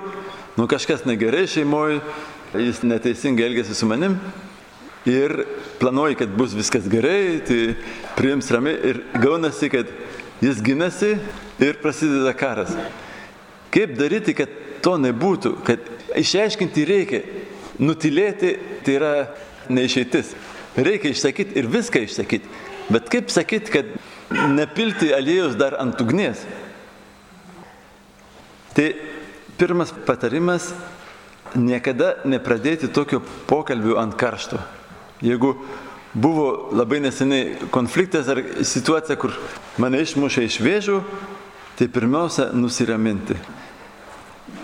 nu 0.57 0.69
kažkas 0.71 1.05
negerai 1.09 1.45
šeimoje, 1.51 1.99
jis 2.55 2.85
neteisingai 2.87 3.49
elgėsi 3.49 3.75
su 3.75 3.89
manim 3.91 4.15
ir 5.07 5.45
planuoji, 5.79 6.19
kad 6.23 6.29
bus 6.39 6.55
viskas 6.55 6.89
gerai, 6.91 7.41
tai 7.47 7.77
priims 8.19 8.51
ramiai 8.51 8.79
ir 8.91 9.03
gaunasi, 9.23 9.71
kad 9.71 9.91
jis 10.43 10.62
ginasi 10.62 11.17
ir 11.62 11.79
prasideda 11.83 12.33
karas. 12.37 12.75
Kaip 13.75 13.95
daryti, 13.99 14.35
kad 14.37 14.51
to 14.83 14.97
nebūtų, 15.01 15.57
kad 15.67 15.83
išaiškinti 16.19 16.87
reikia, 16.89 17.23
nutilėti 17.79 18.57
tai 18.85 18.97
yra 18.99 19.12
neišeitis. 19.71 20.35
Reikia 20.77 21.12
išsakyti 21.15 21.57
ir 21.59 21.71
viską 21.73 22.03
išsakyti. 22.05 22.51
Bet 22.88 23.09
kaip 23.11 23.31
sakyti, 23.35 23.72
kad 23.72 23.87
nepilti 24.55 25.11
aliejus 25.14 25.57
dar 25.59 25.75
ant 25.83 26.01
ugnies? 26.01 26.44
Tai 28.77 28.92
pirmas 29.59 29.92
patarimas- 30.07 30.70
niekada 31.57 32.16
nepradėti 32.25 32.92
tokio 32.92 33.22
pokalbio 33.46 33.99
ant 33.99 34.14
karšto. 34.16 34.61
Jeigu 35.22 35.57
buvo 36.14 36.68
labai 36.72 37.01
neseniai 37.01 37.70
konfliktas 37.70 38.29
ar 38.29 38.42
situacija, 38.62 39.16
kur 39.16 39.33
mane 39.79 40.01
išmušė 40.05 40.44
iš 40.44 40.59
vėžių, 40.61 41.03
tai 41.77 41.88
pirmiausia 41.88 42.53
nusiraminti. 42.53 43.37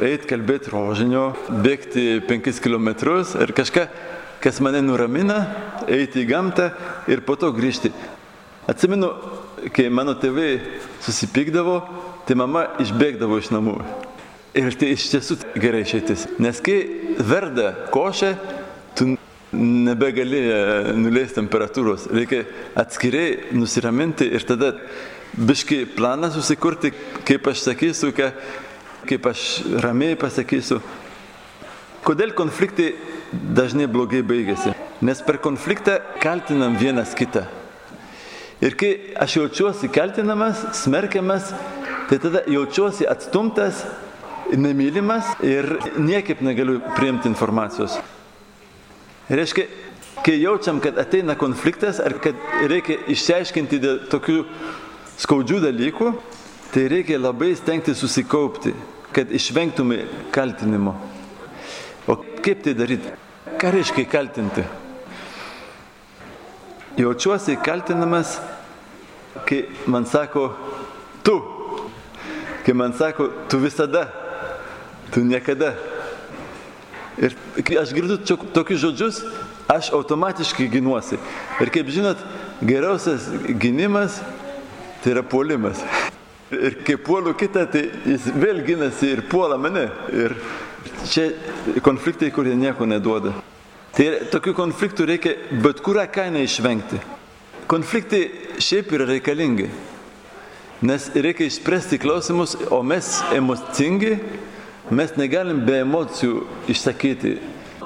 Eit 0.00 0.26
kalbėti 0.28 0.70
rožinio, 0.72 1.35
bėgti 1.48 2.22
5 2.28 2.61
km 2.61 2.88
ir 3.40 3.52
kažką 3.52 3.88
kas 4.42 4.59
mane 4.64 4.83
nuramina, 4.83 5.38
eiti 5.87 6.24
į 6.24 6.28
gamtą 6.31 6.70
ir 7.11 7.22
po 7.26 7.37
to 7.38 7.52
grįžti. 7.55 7.92
Atsimenu, 8.70 9.11
kai 9.74 9.88
mano 9.90 10.14
tėvai 10.18 10.50
susipykdavo, 11.02 11.76
tai 12.26 12.37
mama 12.38 12.66
išbėgdavo 12.83 13.38
iš 13.38 13.52
namų. 13.55 13.76
Ir 14.59 14.74
tai 14.76 14.92
iš 14.94 15.09
tiesų 15.14 15.38
gerai 15.57 15.83
išeitis. 15.87 16.26
Nes 16.42 16.61
kai 16.64 16.76
verda 17.24 17.72
košė, 17.94 18.35
tu 18.98 19.14
nebegali 19.52 20.40
e, 20.44 20.59
nuleisti 20.96 21.38
temperatūros. 21.40 22.09
Reikia 22.12 22.42
atskiriai 22.78 23.55
nusiraminti 23.57 24.28
ir 24.28 24.44
tada 24.48 24.74
biški 25.33 25.85
planą 25.96 26.33
susikurti, 26.33 26.92
kaip 27.28 27.48
aš 27.48 27.64
sakysiu, 27.68 28.12
kaip 28.12 29.31
aš 29.33 29.46
ramiai 29.85 30.18
pasakysiu. 30.20 30.83
Kodėl 32.02 32.35
konfliktai 32.37 32.92
dažnai 33.33 33.88
blogai 33.90 34.23
baigėsi. 34.27 34.75
Nes 35.03 35.23
per 35.25 35.40
konfliktą 35.42 35.99
kaltinam 36.23 36.77
vienas 36.79 37.14
kitą. 37.18 37.47
Ir 38.62 38.77
kai 38.79 38.92
aš 39.18 39.40
jaučiuosi 39.40 39.90
kaltinamas, 39.90 40.61
smerkiamas, 40.85 41.51
tai 42.11 42.21
tada 42.23 42.45
jaučiuosi 42.47 43.09
atstumtas, 43.11 43.83
nemylimas 44.53 45.33
ir 45.42 45.66
niekaip 45.99 46.42
negaliu 46.45 46.79
priimti 46.95 47.27
informacijos. 47.31 47.97
Reiškia, 49.33 49.66
kai 50.23 50.37
jaučiam, 50.38 50.79
kad 50.83 50.99
ateina 51.01 51.35
konfliktas 51.38 51.99
ar 52.03 52.14
kad 52.23 52.38
reikia 52.71 53.01
išsiaiškinti 53.11 53.81
dėl 53.83 54.01
tokių 54.12 54.45
skaudžių 55.25 55.62
dalykų, 55.66 56.12
tai 56.75 56.87
reikia 56.92 57.18
labai 57.18 57.55
stengti 57.59 57.95
susikaupti, 57.97 58.75
kad 59.12 59.33
išvengtume 59.33 60.05
kaltinimo. 60.35 60.95
Kaip 62.42 62.62
tai 62.64 62.74
daryti? 62.74 63.12
Ką 63.59 63.70
reiškia 63.70 64.09
kaltinti? 64.11 64.64
Jaučiuosi 66.98 67.57
kaltinamas, 67.64 68.40
kai 69.46 69.64
man 69.87 70.07
sako, 70.07 70.50
tu. 71.22 71.38
Kai 72.66 72.74
man 72.74 72.92
sako, 72.98 73.28
tu 73.48 73.59
visada, 73.62 74.09
tu 75.14 75.22
niekada. 75.24 75.72
Ir 77.18 77.37
kai 77.64 77.78
aš 77.78 77.94
girdu 77.94 78.18
tokius 78.26 78.83
žodžius, 78.83 79.22
aš 79.70 79.92
automatiškai 79.94 80.66
ginuosi. 80.72 81.20
Ir 81.62 81.70
kaip 81.70 81.90
žinot, 81.94 82.18
geriausias 82.62 83.28
gynimas 83.62 84.18
tai 85.02 85.14
yra 85.14 85.22
puolimas. 85.22 85.83
Ir 86.52 86.76
kai 86.85 86.98
puolu 87.00 87.33
kitą, 87.38 87.64
tai 87.70 87.87
jis 88.07 88.28
vėl 88.35 88.61
ginasi 88.66 89.14
ir 89.14 89.24
puola 89.31 89.57
mane. 89.59 89.88
Ir 90.12 90.37
čia 91.11 91.31
konfliktai, 91.85 92.31
kurie 92.35 92.55
nieko 92.59 92.87
neduoda. 92.88 93.35
Tai 93.92 94.07
tokių 94.33 94.55
konfliktų 94.57 95.07
reikia 95.09 95.35
bet 95.64 95.83
kurią 95.85 96.07
kainą 96.12 96.40
išvengti. 96.47 97.01
Konfliktai 97.68 98.23
šiaip 98.62 98.92
yra 98.97 99.07
reikalingi. 99.11 99.68
Nes 100.83 101.11
reikia 101.14 101.47
išspręsti 101.47 102.01
klausimus, 102.03 102.57
o 102.75 102.81
mes 102.83 103.21
emocingi, 103.37 104.16
mes 104.90 105.12
negalim 105.14 105.61
be 105.66 105.77
emocijų 105.85 106.42
išsakyti, 106.73 107.37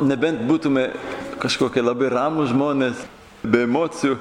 nebent 0.01 0.47
būtume 0.49 0.89
kažkokie 1.43 1.85
labai 1.85 2.09
ramų 2.15 2.47
žmonės, 2.53 3.03
be 3.45 3.67
emocijų. 3.67 4.17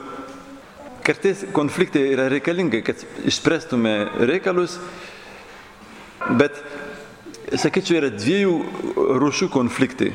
Kartais 1.06 1.46
konfliktai 1.54 2.02
yra 2.16 2.26
reikalingi, 2.34 2.82
kad 2.86 3.00
išspręstume 3.30 3.94
reikalus, 4.26 4.80
bet, 6.40 6.58
sakyčiau, 7.54 8.00
yra 8.00 8.10
dviejų 8.14 8.56
rūšių 9.22 9.50
konfliktai. 9.54 10.14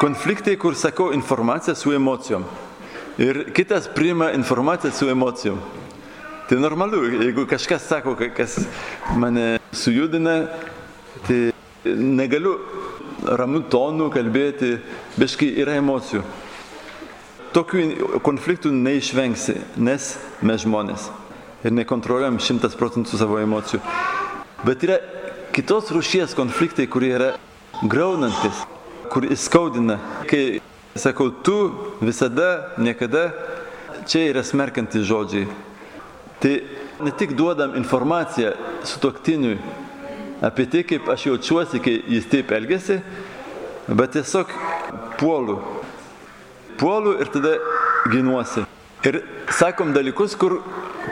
Konfliktai, 0.00 0.56
kur 0.60 0.76
sakau 0.78 1.12
informaciją 1.14 1.74
su 1.78 1.92
emocijom. 1.94 2.44
Ir 3.20 3.44
kitas 3.54 3.88
priima 3.92 4.32
informaciją 4.32 4.92
su 4.96 5.08
emocijom. 5.12 5.60
Tai 6.48 6.58
normalu, 6.60 7.04
jeigu 7.22 7.46
kažkas 7.48 7.86
sako, 7.88 8.16
kas 8.36 8.58
mane 9.16 9.58
sujudina, 9.72 10.48
tai 11.28 11.52
negaliu 11.84 12.56
ramių 13.22 13.62
tonų 13.70 14.10
kalbėti, 14.12 14.76
beškai 15.20 15.52
yra 15.62 15.78
emocijų. 15.80 16.24
Tokių 17.52 18.20
konfliktų 18.24 18.72
neišvengsi, 18.72 19.58
nes 19.76 20.14
mes 20.42 20.64
žmonės 20.64 21.10
ir 21.62 21.74
nekontroliuojam 21.76 22.40
šimtas 22.42 22.74
procentų 22.78 23.18
savo 23.20 23.38
emocijų. 23.42 23.80
Bet 24.66 24.82
yra 24.86 24.98
kitos 25.52 25.90
rušies 25.90 26.34
konfliktai, 26.34 26.86
kurie 26.88 27.12
yra 27.12 27.32
graunantis, 27.84 28.64
kur 29.12 29.26
įskaudina. 29.28 29.98
Kai 30.30 30.62
sakau 30.96 31.28
tu, 31.44 31.56
visada, 32.00 32.72
niekada, 32.80 33.30
čia 34.08 34.30
yra 34.30 34.42
smerkantis 34.46 35.04
žodžiai. 35.08 35.46
Tai 36.42 36.54
ne 37.04 37.12
tik 37.18 37.36
duodam 37.38 37.76
informaciją 37.78 38.54
sutoktiniui 38.88 39.58
apie 40.42 40.66
tai, 40.66 40.82
kaip 40.88 41.06
aš 41.12 41.28
jaučiuosi, 41.28 41.82
kai 41.84 41.98
jis 42.16 42.26
taip 42.32 42.50
elgesi, 42.56 42.98
bet 43.86 44.16
tiesiog 44.16 44.50
puolu. 45.20 45.60
Puolu 46.80 47.14
ir 47.20 47.30
tada 47.30 47.58
ginuosi. 48.10 48.64
Ir 49.06 49.20
sakom 49.52 49.92
dalykus, 49.94 50.34
kur 50.38 50.62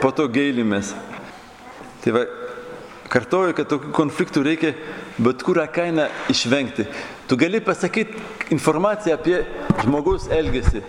po 0.03 0.11
to 0.15 0.27
gailimės. 0.33 0.95
Tai 2.03 2.15
va, 2.17 2.25
kartoju, 3.11 3.55
kad 3.59 3.69
tokių 3.71 3.93
konfliktų 3.95 4.43
reikia 4.47 4.75
bet 5.19 5.43
kurią 5.47 5.67
kainą 5.75 6.09
išvengti. 6.33 6.87
Tu 7.29 7.39
gali 7.39 7.61
pasakyti 7.63 8.19
informaciją 8.55 9.19
apie 9.19 9.43
žmogaus 9.83 10.29
elgesį. 10.35 10.83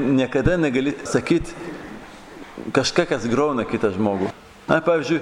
Niekada 0.00 0.56
negali 0.60 0.94
sakyti 1.04 1.54
kažką, 2.76 3.06
kas 3.10 3.26
grauna 3.30 3.64
kitą 3.68 3.92
žmogų. 3.94 4.30
Na, 4.68 4.78
pavyzdžiui, 4.84 5.20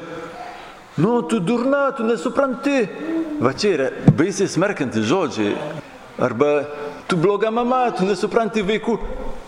nu, 1.01 1.23
tu 1.23 1.41
durna, 1.41 1.89
tu 1.97 2.05
nesupranti. 2.07 2.83
Va 3.39 3.55
čia 3.55 3.71
yra 3.77 3.89
baisiai 4.19 4.51
smerkiantys 4.51 5.07
žodžiai. 5.09 5.55
Arba 6.19 6.67
tu 7.09 7.17
bloga 7.17 7.53
mama, 7.55 7.87
tu 7.95 8.07
nesupranti 8.09 8.65
vaikų. 8.67 8.99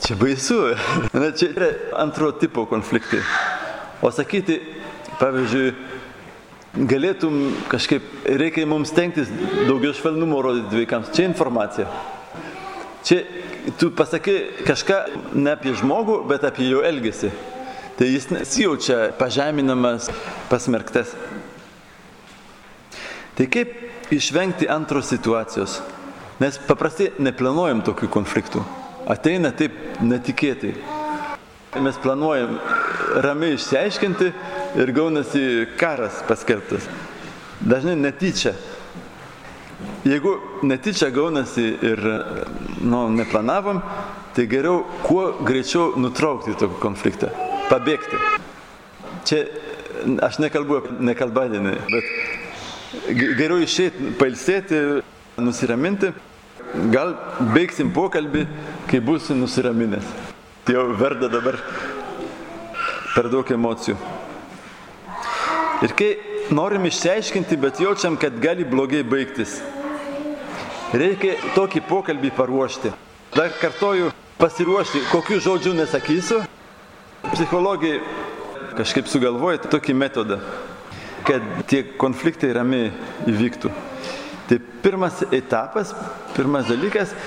Čia 0.00 0.16
baisu. 0.16 0.60
Na, 1.12 1.32
čia 1.36 1.50
yra 1.50 1.70
antro 2.00 2.30
tipo 2.32 2.64
konfliktai. 2.70 3.20
O 4.00 4.08
sakyti, 4.14 4.60
pavyzdžiui, 5.20 5.74
galėtum 6.74 7.50
kažkaip, 7.70 8.04
reikia 8.38 8.66
mums 8.68 8.92
tenktis 8.94 9.30
daugiau 9.66 9.94
švelnumo 9.96 10.40
rodyti 10.44 10.82
vaikams. 10.82 11.10
Čia 11.14 11.26
informacija. 11.30 11.88
Čia 13.06 13.22
tu 13.80 13.90
pasakai 13.96 14.64
kažką 14.66 15.00
ne 15.34 15.54
apie 15.54 15.74
žmogų, 15.76 16.22
bet 16.30 16.44
apie 16.46 16.68
jo 16.68 16.84
elgesį. 16.86 17.32
Tai 17.98 18.08
jis 18.08 18.30
nesijaučia 18.32 19.10
pažeminamas, 19.18 20.08
pasmerktas. 20.48 21.12
Tai 23.36 23.48
kaip 23.52 24.12
išvengti 24.12 24.68
antros 24.70 25.10
situacijos? 25.12 25.80
Nes 26.40 26.56
paprastai 26.64 27.10
neplanuojam 27.20 27.82
tokių 27.84 28.08
konfliktų. 28.12 28.62
Ateina 29.10 29.50
taip 29.52 29.76
netikėtai. 30.00 30.74
Mes 31.78 31.94
planuojam 32.02 32.56
ramiai 33.22 33.54
išsiaiškinti 33.54 34.32
ir 34.82 34.90
gaunasi 34.90 35.42
karas 35.78 36.16
paskelbtas. 36.26 36.88
Dažnai 37.60 37.94
netyčia. 37.94 38.56
Jeigu 40.04 40.32
netyčia 40.66 41.12
gaunasi 41.14 41.62
ir 41.86 42.02
nu, 42.82 43.04
neplanavom, 43.14 43.78
tai 44.34 44.48
geriau 44.50 44.82
kuo 45.04 45.28
greičiau 45.46 45.94
nutraukti 46.00 46.56
tokį 46.58 46.80
konfliktą, 46.82 47.30
pabėgti. 47.70 48.18
Čia 49.28 49.44
aš 50.26 50.40
nekalbu 50.42 50.80
apie 50.80 50.96
nekalbadienį, 51.06 51.76
bet 51.92 53.14
geriau 53.38 53.60
išeiti, 53.62 54.16
pailsėti, 54.18 54.82
nusiraminti. 55.38 56.10
Gal 56.90 57.14
baigsim 57.54 57.94
pokalbį, 57.94 58.44
kai 58.90 58.98
būsi 59.04 59.38
nusiraminęs. 59.38 60.29
Tai 60.70 60.76
jau 60.76 60.92
verda 60.94 61.26
dabar 61.26 61.56
per 63.10 63.26
daug 63.26 63.48
emocijų. 63.50 63.96
Ir 65.82 65.94
kai 65.98 66.10
norim 66.54 66.86
išsiaiškinti, 66.86 67.58
bet 67.58 67.80
jaučiam, 67.82 68.14
kad 68.14 68.36
gali 68.38 68.62
blogai 68.62 69.00
baigtis, 69.02 69.56
reikia 70.94 71.32
tokį 71.56 71.82
pokalbį 71.88 72.30
paruošti. 72.38 72.94
Dar 73.34 73.50
kartoju, 73.58 74.12
pasiruošti, 74.38 75.02
kokių 75.10 75.40
žodžių 75.48 75.74
nesakysiu. 75.80 76.38
Psichologai 77.32 77.96
kažkaip 78.78 79.10
sugalvoja 79.10 79.64
tokį 79.66 79.98
metodą, 79.98 80.38
kad 81.26 81.50
tie 81.66 81.82
konfliktai 81.98 82.54
ramiai 82.54 82.94
įvyktų. 83.26 83.74
Tai 84.46 84.62
pirmas 84.86 85.18
etapas, 85.34 85.96
pirmas 86.38 86.70
dalykas, 86.70 87.18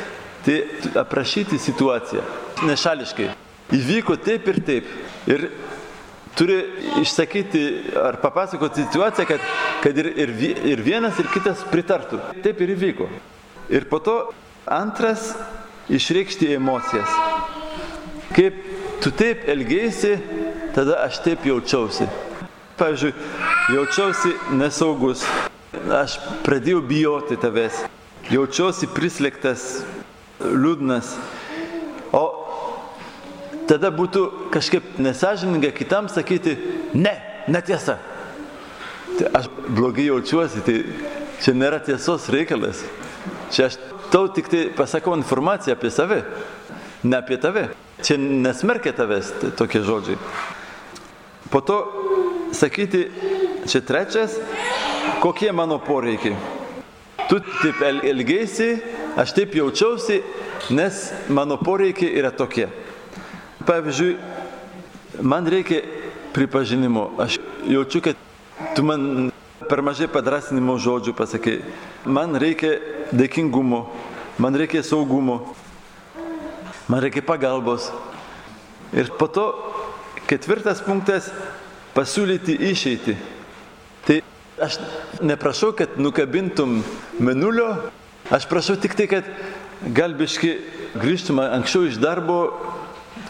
tai 0.45 0.57
aprašyti 0.99 1.59
situaciją. 1.61 2.23
Nešališkai. 2.67 3.29
Įvyko 3.73 4.17
taip 4.21 4.47
ir 4.51 4.59
taip. 4.67 4.89
Ir 5.29 5.47
turi 6.37 6.57
išsakyti 7.01 7.63
ar 8.03 8.17
papasakoti 8.21 8.85
situaciją, 8.85 9.27
kad, 9.29 9.47
kad 9.83 9.97
ir, 10.03 10.11
ir, 10.17 10.33
ir 10.73 10.83
vienas, 10.83 11.19
ir 11.21 11.29
kitas 11.33 11.63
pritartų. 11.71 12.19
Taip 12.45 12.61
ir 12.63 12.73
įvyko. 12.75 13.09
Ir 13.73 13.87
po 13.89 14.01
to 14.03 14.17
antras 14.69 15.31
išreikšti 15.89 16.53
emocijas. 16.55 17.09
Kaip 18.33 18.59
tu 19.03 19.11
taip 19.13 19.47
elgėsi, 19.51 20.15
tada 20.75 21.01
aš 21.05 21.21
taip 21.25 21.45
jaučiausi. 21.47 22.07
Pavyzdžiui, 22.79 23.11
jaučiausi 23.75 24.31
nesaugus, 24.57 25.21
aš 25.93 26.15
pradėjau 26.45 26.79
bijoti 26.89 27.37
tavęs, 27.37 27.83
jaučiausi 28.33 28.89
prislėgtas, 28.95 29.83
liūdnas. 30.43 31.13
O 32.13 32.23
tada 33.69 33.91
būtų 33.93 34.51
kažkaip 34.53 34.97
nesažininga 35.01 35.71
kitam 35.75 36.09
sakyti, 36.11 36.57
ne, 36.93 37.13
netiesa. 37.47 37.97
Tai 39.17 39.29
aš 39.39 39.49
blogai 39.67 40.07
jaučiuosi, 40.09 40.63
tai 40.65 40.77
čia 41.43 41.53
nėra 41.57 41.79
tiesos 41.85 42.29
reikalas. 42.33 42.81
Čia 43.53 43.69
aš 43.69 43.77
tau 44.13 44.27
tik 44.33 44.49
tai 44.49 44.65
pasakau 44.73 45.15
informaciją 45.17 45.77
apie 45.77 45.91
save, 45.93 46.23
ne 47.03 47.17
apie 47.17 47.37
tave. 47.41 47.69
Čia 48.03 48.17
nesmerkia 48.19 48.93
tavęs 48.97 49.31
tokie 49.57 49.83
žodžiai. 49.85 50.17
Po 51.53 51.61
to 51.61 51.77
sakyti, 52.51 53.05
čia 53.69 53.83
trečias, 53.85 54.39
kokie 55.21 55.51
mano 55.53 55.77
poreikiai. 55.79 56.35
Tu 57.29 57.39
taip 57.61 57.81
elgėsi, 58.03 58.69
aš 59.17 59.33
taip 59.35 59.55
jaučiausi, 59.55 60.21
nes 60.69 61.11
mano 61.29 61.57
poreikiai 61.57 62.15
yra 62.19 62.31
tokie. 62.31 62.67
Pavyzdžiui, 63.67 64.17
man 65.21 65.47
reikia 65.47 65.81
pripažinimo. 66.33 67.11
Aš 67.17 67.39
jaučiu, 67.67 68.01
kad 68.01 68.15
tu 68.75 68.83
man 68.83 69.31
per 69.69 69.81
mažai 69.85 70.09
padrasinimo 70.11 70.75
žodžių 70.81 71.13
pasakai. 71.17 71.61
Man 72.05 72.35
reikia 72.35 72.75
dėkingumo, 73.13 73.85
man 74.37 74.57
reikia 74.59 74.83
saugumo, 74.83 75.53
man 76.87 77.03
reikia 77.03 77.23
pagalbos. 77.23 77.91
Ir 78.93 79.09
po 79.17 79.27
to 79.27 79.47
ketvirtas 80.27 80.83
punktas- 80.85 81.31
pasiūlyti 81.97 82.57
išeitį. 82.73 83.15
Tai 84.05 84.21
Aš 84.61 84.77
neprašau, 85.21 85.71
kad 85.73 85.97
nukabintum 85.97 86.83
menulio, 87.19 87.75
aš 88.31 88.47
prašau 88.51 88.77
tik 88.79 88.95
tai, 88.95 89.07
kad 89.11 89.27
galbiški 89.83 90.53
grįžtum 90.99 91.41
anksčiau 91.43 91.87
iš 91.89 91.99
darbo 92.01 92.39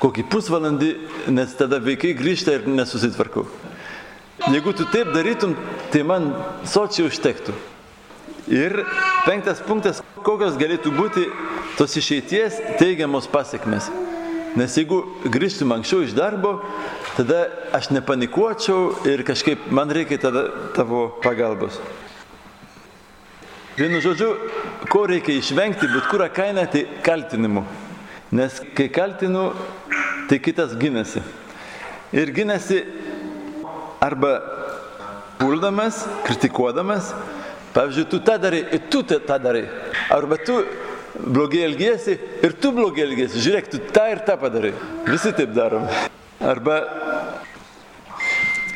kokį 0.03 0.25
pusvalandį, 0.31 0.91
nes 1.31 1.53
tada 1.57 1.79
vaikai 1.83 2.13
grįžta 2.17 2.57
ir 2.57 2.67
nesusitvarkau. 2.67 3.45
Jeigu 4.51 4.73
tu 4.75 4.85
taip 4.91 5.13
darytum, 5.15 5.55
tai 5.93 6.03
man 6.03 6.33
sočiai 6.67 7.07
užtektų. 7.07 7.55
Ir 8.51 8.81
penktas 9.23 9.61
punktas, 9.63 10.01
kokios 10.19 10.57
galėtų 10.59 10.91
būti 10.97 11.23
tos 11.77 11.95
išeities 11.95 12.59
teigiamos 12.81 13.29
pasiekmes. 13.31 13.87
Nes 14.59 14.75
jeigu 14.77 14.99
grįžtum 15.31 15.71
anksčiau 15.73 16.03
iš 16.03 16.11
darbo, 16.17 16.57
tada 17.15 17.47
aš 17.73 17.89
nepanikuočiau 17.95 19.07
ir 19.09 19.23
kažkaip 19.25 19.71
man 19.73 19.89
reikia 19.95 20.19
tada 20.21 20.49
tavo 20.75 21.07
pagalbos. 21.23 21.79
Vienu 23.73 23.97
žodžiu, 24.05 24.35
ko 24.85 25.07
reikia 25.09 25.39
išvengti, 25.39 25.87
bet 25.89 26.05
kurą 26.11 26.27
kainą, 26.29 26.67
tai 26.69 26.85
kaltinimu. 27.05 27.63
Nes 28.33 28.59
kai 28.77 28.85
kaltinu, 28.93 29.47
tai 30.29 30.37
kitas 30.37 30.75
ginasi. 30.77 31.23
Ir 32.13 32.29
ginasi 32.33 32.83
arba 34.01 34.35
puldamas, 35.39 36.03
kritikuodamas, 36.27 37.13
pavyzdžiui, 37.73 38.09
tu 38.11 38.19
tą 38.21 38.37
darai 38.37 38.61
ir 38.77 38.85
tu 38.93 39.01
tą 39.03 39.19
darai. 39.41 39.65
Arba 40.13 40.37
tu 40.37 40.59
blogai 41.17 41.65
elgiesi 41.65 42.19
ir 42.43 42.53
tu 42.53 42.71
blogai 42.75 43.07
elgiesi. 43.07 43.41
Žiūrėk, 43.41 43.73
tu 43.73 43.81
tą 43.93 44.05
ir 44.13 44.21
tą 44.27 44.37
padarai. 44.37 44.73
Visi 45.09 45.33
taip 45.33 45.53
darom. 45.57 45.89
Arba, 46.43 46.77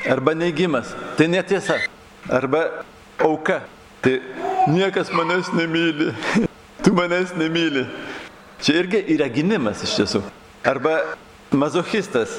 arba 0.10 0.34
neigimas. 0.34 0.94
Tai 1.18 1.30
netiesa. 1.30 1.78
Arba 2.30 2.86
auka. 3.22 3.62
Tai 4.02 4.22
niekas 4.68 5.12
manęs 5.12 5.52
nemyli. 5.54 6.12
Tu 6.84 6.94
manęs 6.94 7.34
nemyli. 7.36 7.86
Čia 8.62 8.82
irgi 8.82 9.04
yra 9.16 9.28
gynimas 9.32 9.84
iš 9.86 9.96
tiesų. 10.00 10.22
Arba 10.68 11.00
mazochistas. 11.52 12.38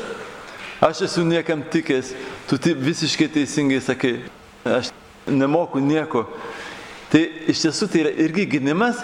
Aš 0.85 1.03
esu 1.09 1.25
niekam 1.27 1.65
tikęs, 1.73 2.13
tu 2.47 2.59
taip 2.63 2.79
visiškai 2.79 3.27
teisingai 3.35 3.81
sakai, 3.83 4.13
aš 4.63 4.93
nemoku 5.27 5.83
nieko. 5.83 6.29
Tai 7.11 7.23
iš 7.51 7.65
tiesų 7.65 7.89
tai 7.91 8.05
yra 8.05 8.13
irgi 8.27 8.47
gynimas, 8.53 9.01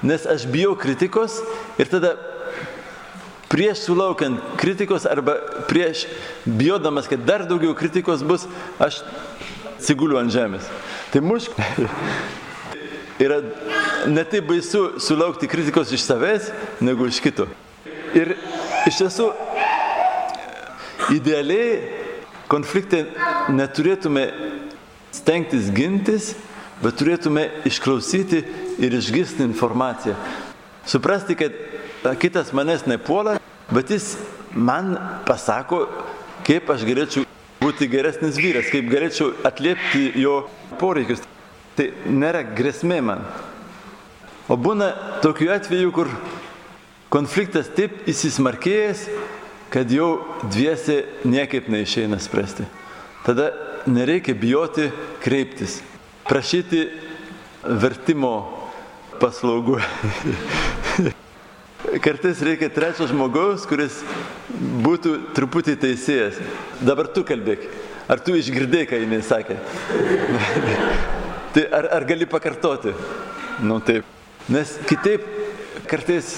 nes 0.00 0.24
aš 0.24 0.46
bijau 0.48 0.72
kritikos 0.78 1.36
ir 1.76 1.90
tada 1.90 2.14
prieš 3.52 3.84
sulaukiant 3.88 4.40
kritikos 4.60 5.04
arba 5.08 5.36
prieš 5.68 6.06
bijodamas, 6.46 7.08
kad 7.10 7.24
dar 7.28 7.44
daugiau 7.48 7.76
kritikos 7.76 8.24
bus, 8.24 8.46
aš 8.80 9.02
siguliu 9.84 10.20
ant 10.20 10.32
žemės. 10.32 10.68
Tai 11.12 11.24
mušk. 11.24 11.56
Yra 13.18 13.40
ne 14.06 14.24
taip 14.24 14.48
baisu 14.48 15.00
sulaukti 15.02 15.48
kritikos 15.50 15.92
iš 15.92 16.06
savęs, 16.06 16.50
negu 16.80 17.06
iš 17.08 17.20
kito. 17.24 17.48
Ir 18.16 18.36
iš 18.88 19.02
tiesų 19.02 19.32
Idealiai 21.08 21.78
konflikte 22.52 23.06
neturėtume 23.48 24.26
stengtis 25.16 25.70
gintis, 25.72 26.34
bet 26.82 26.98
turėtume 27.00 27.46
išklausyti 27.68 28.42
ir 28.84 28.96
išgirsti 28.98 29.46
informaciją. 29.46 30.18
Suprasti, 30.88 31.36
kad 31.38 31.56
kitas 32.20 32.52
manęs 32.56 32.84
nepuola, 32.88 33.38
bet 33.72 33.94
jis 33.94 34.16
man 34.52 34.94
pasako, 35.28 35.86
kaip 36.44 36.68
aš 36.72 36.84
galėčiau 36.88 37.24
būti 37.62 37.88
geresnis 37.90 38.36
vyras, 38.40 38.68
kaip 38.72 38.92
galėčiau 38.92 39.32
atliepti 39.48 40.12
jo 40.20 40.42
poreikius. 40.80 41.24
Tai 41.78 41.92
nėra 42.10 42.40
grėsmė 42.42 42.96
man. 43.06 43.20
O 44.50 44.56
būna 44.58 44.88
tokių 45.22 45.52
atvejų, 45.54 45.92
kur 45.94 46.08
konfliktas 47.12 47.68
taip 47.76 48.08
įsismarkėjęs, 48.10 49.04
kad 49.70 49.92
jau 49.94 50.08
dviesi 50.48 51.04
niekaip 51.28 51.68
neišeina 51.70 52.18
spręsti. 52.18 52.66
Tada 53.22 53.52
nereikia 53.86 54.34
bijoti 54.34 54.88
kreiptis, 55.22 55.78
prašyti 56.26 56.88
vertimo 57.62 58.34
paslaugų. 59.22 59.78
Kartais 62.04 62.42
reikia 62.42 62.72
trečio 62.74 63.06
žmogaus, 63.06 63.68
kuris 63.70 64.02
būtų 64.82 65.14
truputį 65.38 65.78
teisėjas. 65.84 66.42
Dabar 66.82 67.06
tu 67.14 67.22
kalbėk. 67.28 67.70
Ar 68.08 68.18
tu 68.24 68.34
išgirdai, 68.34 68.86
ką 68.88 68.98
jinai 69.04 69.20
sakė? 69.22 69.60
tai 71.54 71.66
ar, 71.72 71.88
ar 71.98 72.06
gali 72.08 72.26
pakartoti? 72.26 72.94
Nu 73.64 73.80
taip. 73.80 74.06
Nes 74.48 74.76
kitaip 74.88 75.24
kartais 75.88 76.30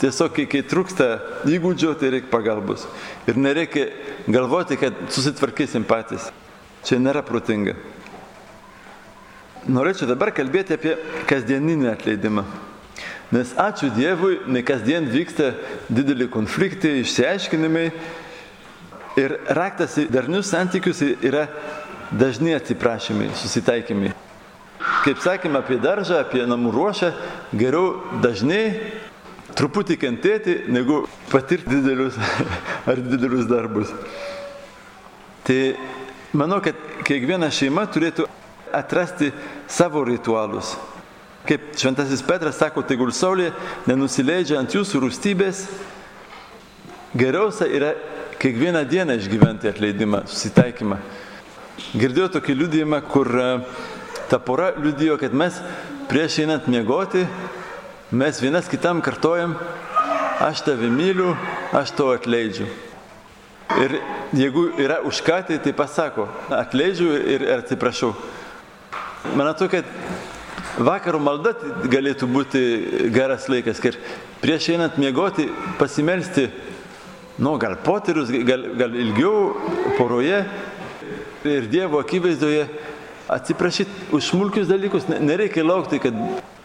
tiesiog, 0.00 0.32
kai, 0.34 0.46
kai 0.50 0.62
trūksta 0.66 1.08
įgūdžių, 1.50 1.92
tai 2.00 2.12
reikia 2.16 2.30
pagalbos. 2.32 2.86
Ir 3.30 3.38
nereikia 3.38 3.88
galvoti, 4.30 4.78
kad 4.80 4.96
susitvarkysim 5.14 5.86
patys. 5.86 6.28
Čia 6.86 6.98
nėra 7.02 7.22
protinga. 7.26 7.76
Norėčiau 9.66 10.06
dabar 10.10 10.30
kalbėti 10.34 10.76
apie 10.76 10.94
kasdieninį 11.26 11.90
atleidimą. 11.90 12.44
Nes 13.34 13.50
ačiū 13.58 13.90
Dievui, 13.90 14.38
ne 14.46 14.62
kasdien 14.62 15.08
vyksta 15.10 15.50
dideli 15.90 16.28
konfliktai, 16.30 17.00
išsiaiškinimai. 17.02 17.88
Ir 19.18 19.38
raktas 19.56 19.96
į 19.98 20.06
darnius 20.12 20.52
santykius 20.52 21.00
yra 21.02 21.46
dažni 22.12 22.54
atsiprašymai, 22.54 23.32
susitaikymai. 23.40 24.12
Kaip 25.06 25.20
sakėme 25.22 25.60
apie 25.60 25.78
daržą, 25.82 26.20
apie 26.22 26.44
namų 26.46 26.72
ruošą, 26.74 27.12
geriau 27.54 28.00
dažnai 28.22 28.62
truputį 29.56 29.96
kentėti, 30.00 30.56
negu 30.72 31.04
patirti 31.30 31.78
didelius 31.78 32.18
ar 32.90 33.00
didelius 33.00 33.46
darbus. 33.50 33.92
Tai 35.46 35.60
manau, 36.36 36.58
kad 36.64 36.78
kiekviena 37.06 37.48
šeima 37.54 37.86
turėtų 37.90 38.26
atrasti 38.74 39.30
savo 39.70 40.02
ritualus. 40.04 40.74
Kaip 41.46 41.70
šventasis 41.78 42.24
Petras 42.26 42.58
sako, 42.58 42.82
tegul 42.82 43.12
saulė 43.14 43.52
nenusileidžia 43.86 44.58
ant 44.58 44.74
jūsų 44.74 45.04
rūstybės, 45.04 45.62
geriausia 47.14 47.68
yra 47.70 47.92
kiekvieną 48.42 48.82
dieną 48.90 49.14
išgyventi 49.20 49.70
atleidimą, 49.70 50.24
susitaikymą. 50.26 50.98
Girdėjau 51.94 52.32
tokį 52.36 52.56
liudijimą, 52.58 53.00
kur 53.06 53.30
ta 54.30 54.38
pora 54.38 54.72
liudijo, 54.76 55.18
kad 55.18 55.34
mes 55.34 55.58
prieš 56.08 56.38
einant 56.42 56.66
miegoti, 56.66 57.26
mes 58.10 58.40
vienas 58.42 58.68
kitam 58.68 59.00
kartojam, 59.00 59.56
aš 60.40 60.62
tave 60.66 60.90
myliu, 60.90 61.34
aš 61.72 61.94
to 61.96 62.10
atleidžiu. 62.14 62.66
Ir 63.82 63.98
jeigu 64.36 64.68
yra 64.78 65.00
už 65.04 65.20
ką, 65.26 65.40
tai 65.48 65.58
tai 65.58 65.72
pasako, 65.74 66.28
atleidžiu 66.50 67.10
ir 67.16 67.46
atsiprašau. 67.58 68.14
Man 69.34 69.50
atrodo, 69.50 69.72
kad 69.74 69.84
vakaro 70.78 71.18
malda 71.18 71.54
galėtų 71.90 72.28
būti 72.30 72.62
geras 73.14 73.48
laikas, 73.50 73.80
kad 73.82 73.98
prieš 74.42 74.70
einant 74.74 74.98
miegoti 75.00 75.48
pasimelsti, 75.80 76.48
nu, 77.38 77.56
gal 77.60 77.76
poterius, 77.84 78.30
gal, 78.46 78.70
gal 78.78 78.94
ilgiau 78.94 79.56
poroje 79.98 80.44
ir 81.46 81.66
Dievo 81.70 82.00
akivaizdoje 82.00 82.66
atsiprašyti 83.28 84.12
už 84.16 84.30
smulkius 84.30 84.68
dalykus, 84.68 85.08
nereikia 85.08 85.64
laukti, 85.66 86.00
kad 86.02 86.14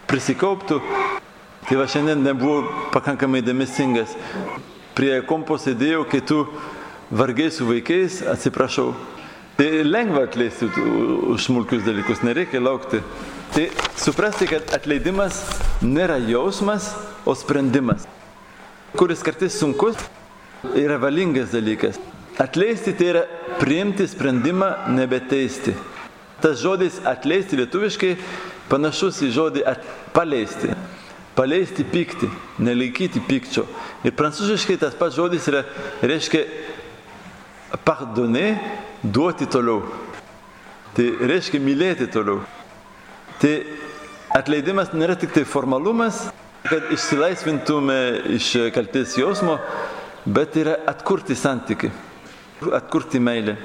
prisikauptų. 0.10 0.82
Tai 1.68 1.78
va 1.78 1.86
šiandien 1.88 2.24
nebuvau 2.26 2.90
pakankamai 2.92 3.44
dėmesingas. 3.46 4.16
Prie 4.98 5.22
kompo 5.28 5.56
sėdėjau, 5.62 6.04
kai 6.10 6.20
tu 6.26 6.44
vargiai 7.14 7.52
su 7.54 7.68
vaikais, 7.70 8.22
atsiprašau. 8.28 8.92
Tai 9.60 9.70
lengva 9.86 10.26
atleisti 10.26 10.68
už 11.32 11.46
smulkius 11.46 11.86
dalykus, 11.86 12.24
nereikia 12.26 12.64
laukti. 12.64 13.02
Tai 13.54 13.68
suprasti, 14.00 14.48
kad 14.50 14.74
atleidimas 14.74 15.44
nėra 15.86 16.18
jausmas, 16.24 16.90
o 17.26 17.36
sprendimas. 17.38 18.08
Kuris 18.98 19.22
kartais 19.24 19.56
sunkus, 19.60 20.00
yra 20.76 20.98
valingas 21.00 21.52
dalykas. 21.54 22.00
Atleisti 22.42 22.94
tai 22.98 23.08
yra 23.12 23.24
priimti 23.60 24.08
sprendimą 24.08 24.72
nebeteisti. 24.96 25.76
Tas 26.42 26.62
žodis 26.62 26.98
atleisti 27.06 27.60
lietuviškai 27.60 28.16
panašus 28.72 29.20
į 29.28 29.30
žodį 29.36 29.66
at, 29.70 29.84
paleisti. 30.16 30.72
Paleisti 31.38 31.86
pyktį, 31.88 32.28
nelaikyti 32.66 33.22
pykčio. 33.24 33.68
Ir 34.04 34.16
prancūziškai 34.18 34.80
tas 34.82 34.98
pats 34.98 35.16
žodis 35.16 35.46
yra, 35.52 35.62
reiškia 36.02 36.44
pardonner, 37.86 38.58
duoti 39.04 39.48
toliau. 39.50 39.86
Tai 40.98 41.06
reiškia 41.30 41.62
mylėti 41.64 42.10
toliau. 42.12 42.42
Tai 43.40 43.54
atleidimas 44.36 44.92
nėra 44.98 45.16
tik 45.20 45.32
tai 45.38 45.46
formalumas, 45.48 46.26
kad 46.68 46.90
išsilaisvintume 46.94 48.00
iš 48.38 48.50
kaltės 48.76 49.16
jausmo, 49.18 49.60
bet 50.26 50.58
yra 50.60 50.76
atkurti 50.90 51.38
santyki, 51.38 51.90
atkurti 52.76 53.22
meilę 53.24 53.56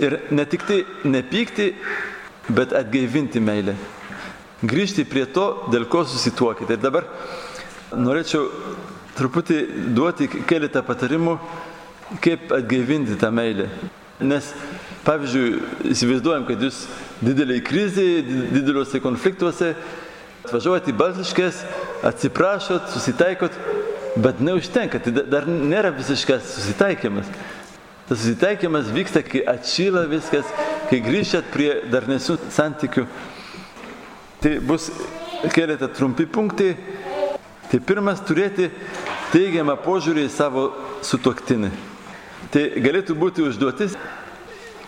ir 0.00 0.18
ne 0.30 0.44
tik 0.48 0.64
tai 0.68 0.82
nepykti, 1.04 1.72
bet 2.48 2.72
atgaivinti 2.76 3.40
meilę. 3.40 3.74
Grįžti 4.62 5.04
prie 5.08 5.24
to, 5.26 5.66
dėl 5.72 5.88
ko 5.90 6.04
susituokite. 6.06 6.76
Ir 6.76 6.82
dabar 6.82 7.08
norėčiau 7.92 8.46
truputį 9.18 9.58
duoti 9.96 10.28
keletą 10.48 10.84
patarimų, 10.86 11.36
kaip 12.22 12.52
atgaivinti 12.54 13.18
tą 13.20 13.32
meilę. 13.34 13.68
Nes, 14.22 14.52
pavyzdžiui, 15.06 15.62
įsivaizduojam, 15.92 16.46
kad 16.46 16.62
jūs 16.62 16.84
dideliai 17.22 17.62
krizėje, 17.64 18.22
dideliuose 18.54 19.02
konfliktuose 19.02 19.72
atvažiuojate 20.46 20.90
į 20.92 20.98
Baltiškės, 20.98 21.62
atsiprašot, 22.06 22.90
susitaikot, 22.92 23.56
bet 24.22 24.40
neužtenka, 24.42 25.00
tai 25.02 25.14
dar 25.14 25.46
nėra 25.48 25.92
visiškas 25.94 26.54
susitaikymas. 26.56 27.28
Tas 28.08 28.18
susitaikymas 28.18 28.90
vyksta, 28.92 29.22
kai 29.22 29.44
atšyla 29.46 30.06
viskas, 30.10 30.48
kai 30.90 30.98
grįžtat 31.04 31.52
prie 31.54 31.70
darnesnių 31.92 32.38
santykių. 32.52 33.06
Tai 34.42 34.52
bus 34.66 34.90
keletą 35.54 35.88
trumpi 35.88 36.26
punktai. 36.26 36.74
Tai 37.70 37.78
pirmas 37.80 38.20
turėti 38.26 38.68
teigiamą 39.32 39.78
požiūrį 39.80 40.26
į 40.26 40.32
savo 40.34 40.66
sutuoktinį. 41.06 41.70
Tai 42.52 42.64
galėtų 42.84 43.16
būti 43.16 43.46
užduotis 43.46 43.94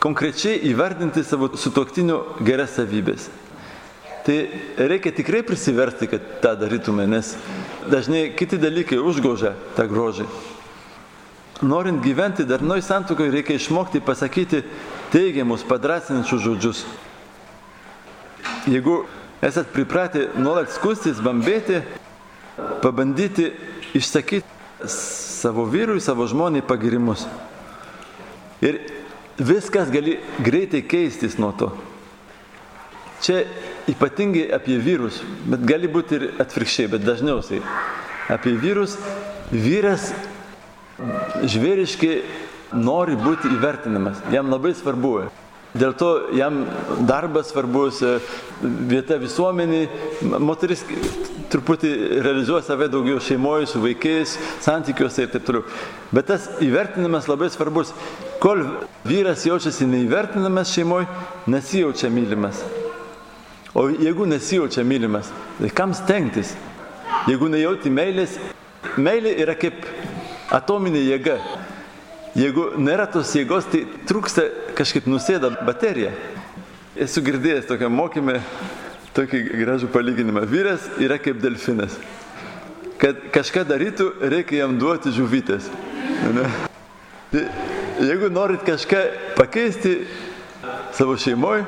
konkrečiai 0.03 0.59
įvardinti 0.69 1.23
savo 1.25 1.49
sutuoktinio 1.57 2.19
geras 2.45 2.75
savybės. 2.77 3.31
Tai 4.25 4.37
reikia 4.91 5.13
tikrai 5.17 5.43
prisiversti, 5.45 6.09
kad 6.09 6.27
tą 6.45 6.55
darytume, 6.61 7.07
nes 7.09 7.35
dažnai 7.93 8.27
kiti 8.37 8.59
dalykai 8.61 9.01
užgožia 9.01 9.55
tą 9.77 9.87
grožį. 9.89 10.29
Norint 11.65 12.03
gyventi 12.05 12.45
darnoj 12.45 12.83
santukoje, 12.85 13.33
reikia 13.33 13.57
išmokti 13.57 14.03
pasakyti 14.05 14.63
teigiamus, 15.13 15.65
padrasinančius 15.65 16.43
žodžius. 16.45 16.85
Jeigu 18.69 19.05
esat 19.45 19.71
pripratę 19.73 20.29
nuolat 20.41 20.73
skustis, 20.73 21.21
bambėti, 21.25 21.81
pabandyti 22.85 23.51
išsakyti 23.97 24.89
savo 24.89 25.65
vyrui, 25.69 26.01
savo 26.01 26.27
žmonai 26.29 26.63
pagirimus. 26.65 27.27
Ir 28.65 28.81
viskas 29.39 29.91
gali 29.93 30.19
greitai 30.45 30.83
keistis 30.89 31.39
nuo 31.41 31.53
to. 31.53 31.73
Čia 33.25 33.45
ypatingai 33.89 34.51
apie 34.53 34.77
vyrus, 34.81 35.23
bet 35.49 35.65
gali 35.65 35.89
būti 35.89 36.17
ir 36.19 36.27
atvirkščiai, 36.45 36.91
bet 36.93 37.05
dažniausiai 37.05 37.63
apie 38.33 38.53
vyrus. 38.61 38.97
Vyras 39.53 40.13
žvėriškai 40.99 42.15
nori 42.75 43.17
būti 43.19 43.51
įvertinamas, 43.55 44.21
jam 44.35 44.53
labai 44.53 44.75
svarbu. 44.77 45.17
Dėl 45.75 45.91
to 45.99 46.09
jam 46.39 46.61
darbas 47.03 47.49
svarbus, 47.51 47.99
vieta 48.63 49.17
visuomeniai, 49.19 49.89
moteris 50.23 50.85
truputį 51.51 51.91
realizuoja 52.23 52.63
save 52.63 52.87
daugiau 52.93 53.19
šeimoje, 53.19 53.67
su 53.73 53.83
vaikais, 53.83 54.37
santykiuose 54.63 55.27
ir 55.27 55.33
taip 55.33 55.49
toliau. 55.49 55.65
Bet 56.15 56.31
tas 56.31 56.47
įvertinimas 56.63 57.27
labai 57.27 57.51
svarbus. 57.51 57.91
Kol 58.39 58.63
vyras 59.09 59.49
jaučiasi 59.49 59.89
neįvertinamas 59.91 60.71
šeimoje, 60.77 61.11
nesijaučia 61.51 62.13
mylimas. 62.15 62.63
O 63.75 63.89
jeigu 63.91 64.31
nesijaučia 64.31 64.87
mylimas, 64.87 65.33
tai 65.59 65.75
kam 65.75 65.95
stengtis? 65.99 66.55
Jeigu 67.27 67.51
nejauti 67.51 67.91
meilės, 67.91 68.39
meilė 68.95 69.35
yra 69.43 69.59
kaip 69.59 69.83
atominė 70.55 71.03
jėga. 71.03 71.39
Jeigu 72.35 72.73
nėra 72.83 73.07
tos 73.11 73.31
jėgos, 73.37 73.67
tai 73.71 73.85
trūksta 74.09 74.47
kažkaip 74.79 75.07
nusėda 75.11 75.53
baterija. 75.67 76.11
Esu 76.99 77.23
girdėjęs 77.27 77.69
tokią 77.69 77.91
mokymę, 77.91 78.41
tokį 79.15 79.43
gražų 79.61 79.91
palyginimą. 79.95 80.43
Vyras 80.51 80.89
yra 81.03 81.19
kaip 81.23 81.41
delfinas. 81.43 81.95
Kad 82.99 83.29
kažką 83.35 83.65
darytų, 83.69 84.09
reikia 84.31 84.63
jam 84.65 84.77
duoti 84.79 85.13
žuvytės. 85.15 85.71
Ne? 86.35 86.47
Tai, 87.31 87.43
jeigu 88.03 88.31
norit 88.35 88.63
kažką 88.67 89.03
pakeisti 89.39 89.97
savo 90.95 91.19
šeimoje, 91.19 91.67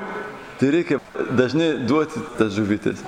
tai 0.61 0.71
reikia 0.75 1.03
dažnai 1.39 1.75
duoti 1.87 2.23
tas 2.39 2.55
žuvytės. 2.59 3.03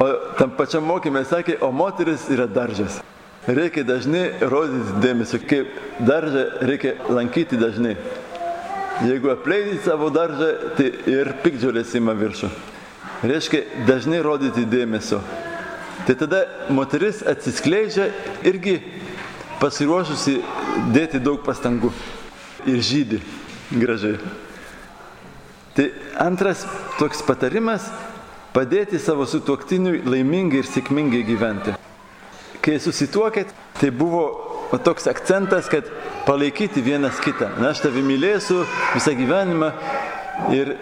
O 0.00 0.12
tam 0.38 0.52
pačiam 0.56 0.84
mokymė 0.88 1.24
sakė, 1.28 1.58
o 1.64 1.72
moteris 1.72 2.28
yra 2.32 2.48
daržas 2.50 3.00
reikia 3.46 3.84
dažnai 3.84 4.24
rodyti 4.40 5.00
dėmesio, 5.02 5.40
kaip 5.48 5.72
daržą 6.00 6.44
reikia 6.64 6.94
lankyti 7.12 7.58
dažnai. 7.60 7.96
Jeigu 9.04 9.32
apleidai 9.32 9.80
savo 9.84 10.10
daržą, 10.14 10.50
tai 10.78 10.92
ir 11.10 11.34
pikdžiolės 11.42 11.96
įma 11.98 12.14
viršų. 12.16 12.50
Reiškia 13.24 13.62
dažnai 13.88 14.22
rodyti 14.24 14.64
dėmesio. 14.68 15.20
Tai 16.04 16.16
tada 16.20 16.44
moteris 16.72 17.22
atsiskleidžia 17.26 18.10
irgi 18.46 18.78
pasiruošusi 19.60 20.40
dėti 20.94 21.20
daug 21.22 21.40
pastangų 21.44 21.92
ir 22.68 22.82
žydį 22.84 23.20
gražiai. 23.80 24.18
Tai 25.74 25.88
antras 26.22 26.66
toks 27.00 27.24
patarimas- 27.26 27.88
padėti 28.54 29.00
savo 29.00 29.26
sutuoktiniui 29.26 30.04
laimingai 30.06 30.62
ir 30.62 30.68
sėkmingai 30.68 31.24
gyventi 31.26 31.74
kai 32.64 32.78
susituokėt, 32.80 33.52
tai 33.78 33.90
buvo 33.92 34.24
va, 34.70 34.78
toks 34.80 35.08
akcentas, 35.10 35.68
kad 35.70 35.88
palaikyti 36.24 36.82
vienas 36.84 37.20
kitą. 37.22 37.50
Na, 37.60 37.74
aš 37.74 37.84
tave 37.84 38.02
mylėsiu 38.04 38.62
visą 38.94 39.14
gyvenimą 39.18 39.70
ir 40.54 40.74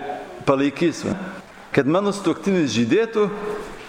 palaikysiu. 0.46 1.16
Kad 1.72 1.88
mano 1.88 2.12
sutuoktinis 2.14 2.72
žydėtų, 2.74 3.28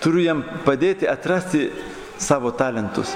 turiu 0.03 0.23
jam 0.23 0.43
padėti 0.65 1.07
atrasti 1.09 1.67
savo 2.21 2.51
talentus. 2.55 3.13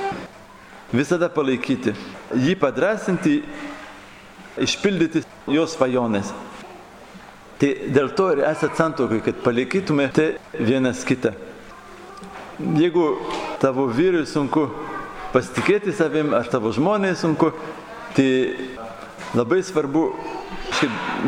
Visada 0.92 1.30
palaikyti. 1.32 1.94
Jį 2.36 2.56
padrasinti, 2.60 3.42
išpildyti 4.64 5.24
jos 5.52 5.76
svajonės. 5.76 6.32
Tai 7.58 7.70
dėl 7.90 8.12
to 8.14 8.30
ir 8.36 8.44
esate 8.46 8.78
santokai, 8.78 9.20
kad 9.26 9.40
palaikytumėte 9.42 10.28
vienas 10.60 11.02
kitą. 11.08 11.34
Jeigu 12.58 13.08
tavo 13.62 13.88
vyrui 13.89 14.26
sunku 14.30 14.68
pasitikėti 15.34 15.93
savim, 15.95 16.34
ar 16.38 16.47
tavo 16.51 16.72
žmonai 16.76 17.14
sunku, 17.18 17.51
tai 18.16 18.28
labai 19.36 19.62
svarbu 19.66 20.03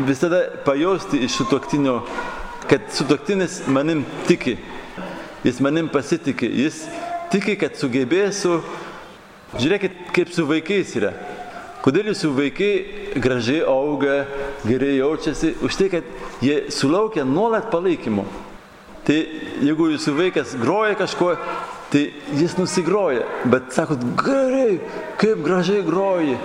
visada 0.06 0.44
pajausti 0.64 1.20
iš 1.26 1.40
sutuoktinio, 1.40 2.00
kad 2.70 2.86
sutuoktinis 2.94 3.64
manim 3.68 4.04
tiki, 4.28 4.56
jis 5.44 5.60
manim 5.64 5.90
pasitikė, 5.92 6.48
jis 6.64 6.84
tiki, 7.32 7.56
kad 7.60 7.78
sugebėsiu. 7.78 8.60
Žiūrėkit, 9.50 9.94
kaip 10.14 10.30
su 10.30 10.44
vaikais 10.46 10.92
yra. 10.94 11.10
Kodėl 11.82 12.12
jūsų 12.12 12.28
vaikai 12.36 12.68
gražiai 13.18 13.64
auga, 13.66 14.20
gerai 14.62 14.92
jaučiasi? 15.00 15.56
Už 15.64 15.78
tai, 15.80 15.88
kad 15.90 16.06
jie 16.44 16.68
sulaukia 16.70 17.24
nuolat 17.26 17.66
palaikymo. 17.72 18.26
Tai 19.08 19.16
jeigu 19.64 19.88
jūsų 19.94 20.14
vaikas 20.18 20.52
groja 20.60 20.94
kažkuo, 21.00 21.32
Tai 21.90 22.02
jis 22.38 22.54
nusigroja, 22.54 23.24
bet 23.50 23.72
sakot, 23.74 24.02
gerai, 24.22 24.78
kaip 25.18 25.40
gražiai 25.42 25.82
groji. 25.82 26.36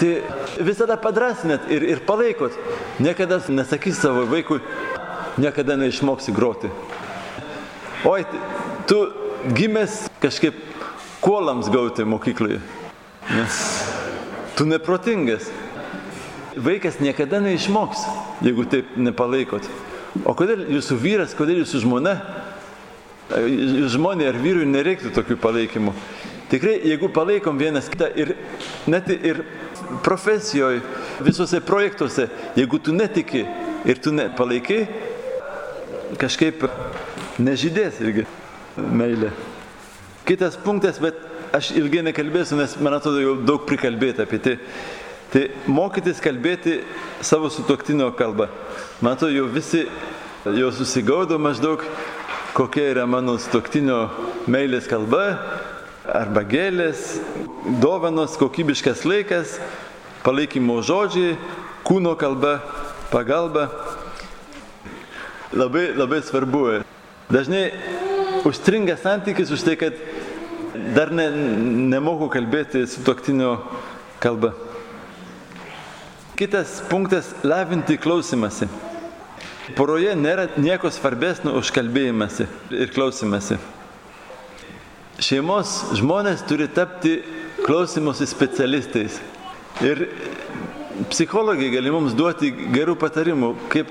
Tai 0.00 0.10
visada 0.66 0.96
padrasinat 0.98 1.68
ir, 1.70 1.84
ir 1.84 2.00
palaikot. 2.06 2.56
Niekada 2.98 3.38
nesakys 3.52 4.00
savo 4.00 4.24
vaikui, 4.26 4.58
niekada 5.38 5.76
neišmoksi 5.78 6.34
groti. 6.34 6.72
Oi, 8.08 8.24
tu 8.88 8.98
gimęs 9.54 10.08
kažkaip 10.22 10.56
kuolams 11.20 11.68
gauti 11.70 12.04
mokykloje. 12.08 12.58
Nes 13.30 13.62
tu 14.56 14.66
neprotingas. 14.66 15.52
Vaikas 16.56 16.98
niekada 16.98 17.38
neišmoks, 17.40 18.02
jeigu 18.42 18.66
taip 18.66 18.96
nepalaikot. 18.98 19.68
O 20.26 20.34
kodėl 20.34 20.64
jūsų 20.74 20.96
vyras, 20.98 21.36
kodėl 21.38 21.62
jūsų 21.62 21.84
žmona 21.84 22.16
žmonė 23.30 24.28
ar 24.30 24.38
vyrui 24.40 24.66
nereiktų 24.68 25.12
tokių 25.14 25.36
palaikymų. 25.40 25.94
Tikrai, 26.50 26.80
jeigu 26.82 27.10
palaikom 27.14 27.58
vienas 27.60 27.86
kitą 27.90 28.08
ir 28.18 28.34
net 28.90 29.06
ir 29.14 29.44
profesijoje, 30.02 30.80
visuose 31.22 31.60
projektuose, 31.62 32.26
jeigu 32.58 32.80
tu 32.82 32.94
netiki 32.94 33.44
ir 33.86 34.00
tu 34.02 34.10
nepalaikai, 34.14 34.80
kažkaip 36.18 36.66
nežydės 37.38 38.00
irgi 38.02 38.26
meilė. 38.76 39.30
Kitas 40.26 40.58
punktas, 40.58 40.98
bet 41.02 41.18
aš 41.54 41.72
ilgai 41.78 42.02
nekalbėsiu, 42.06 42.58
nes 42.58 42.76
man 42.82 42.98
atrodo 42.98 43.22
jau 43.22 43.36
daug 43.46 43.62
prikalbėta 43.66 44.26
apie 44.26 44.42
tai. 44.42 44.56
Tai 45.30 45.44
mokytis 45.70 46.18
kalbėti 46.22 46.80
savo 47.22 47.46
sutoktinio 47.54 48.10
kalbą. 48.18 48.48
Man 48.98 49.14
atrodo, 49.14 49.36
jau 49.38 49.46
visi 49.54 49.84
jau 50.44 50.70
susigaudo 50.74 51.38
maždaug, 51.38 51.84
kokia 52.54 52.90
yra 52.94 53.06
mano 53.06 53.36
stoktinio 53.38 54.08
meilės 54.50 54.88
kalba, 54.90 55.24
arba 56.06 56.42
gėlės, 56.46 57.20
dovanos, 57.82 58.34
kokybiškas 58.40 59.04
laikas, 59.06 59.58
palaikymo 60.24 60.80
žodžiai, 60.86 61.36
kūno 61.86 62.16
kalba, 62.18 62.58
pagalba. 63.12 63.68
Labai, 65.50 65.90
labai 65.98 66.20
svarbu. 66.22 66.64
Dažnai 67.30 67.70
užstringa 68.46 68.96
santykis 68.98 69.50
už 69.54 69.64
tai, 69.66 69.76
kad 69.78 69.96
dar 70.94 71.10
ne, 71.14 71.28
nemoku 71.90 72.30
kalbėti 72.32 72.84
su 72.90 73.02
toktinio 73.06 73.56
kalba. 74.22 74.54
Kitas 76.38 76.80
punktas- 76.88 77.34
lavinti 77.44 77.98
klausimasi. 78.00 78.89
Poroje 79.76 80.14
nėra 80.16 80.46
nieko 80.60 80.90
svarbesnio 80.92 81.56
už 81.60 81.70
kalbėjimąsi 81.74 82.46
ir 82.74 82.92
klausimąsi. 82.94 83.58
Šeimos 85.20 85.72
žmonės 85.98 86.44
turi 86.48 86.68
tapti 86.72 87.18
klausimusi 87.66 88.28
specialistais. 88.28 89.18
Ir 89.84 90.06
psichologai 91.10 91.68
gali 91.72 91.92
mums 91.92 92.14
duoti 92.16 92.50
gerų 92.72 92.96
patarimų, 93.00 93.52
kaip 93.72 93.90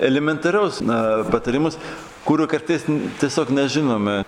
elementariaus 0.00 0.80
na, 0.84 1.00
patarimus, 1.30 1.78
kurių 2.26 2.46
kartais 2.50 2.86
tiesiog 3.20 3.50
nežinome. 3.54 4.20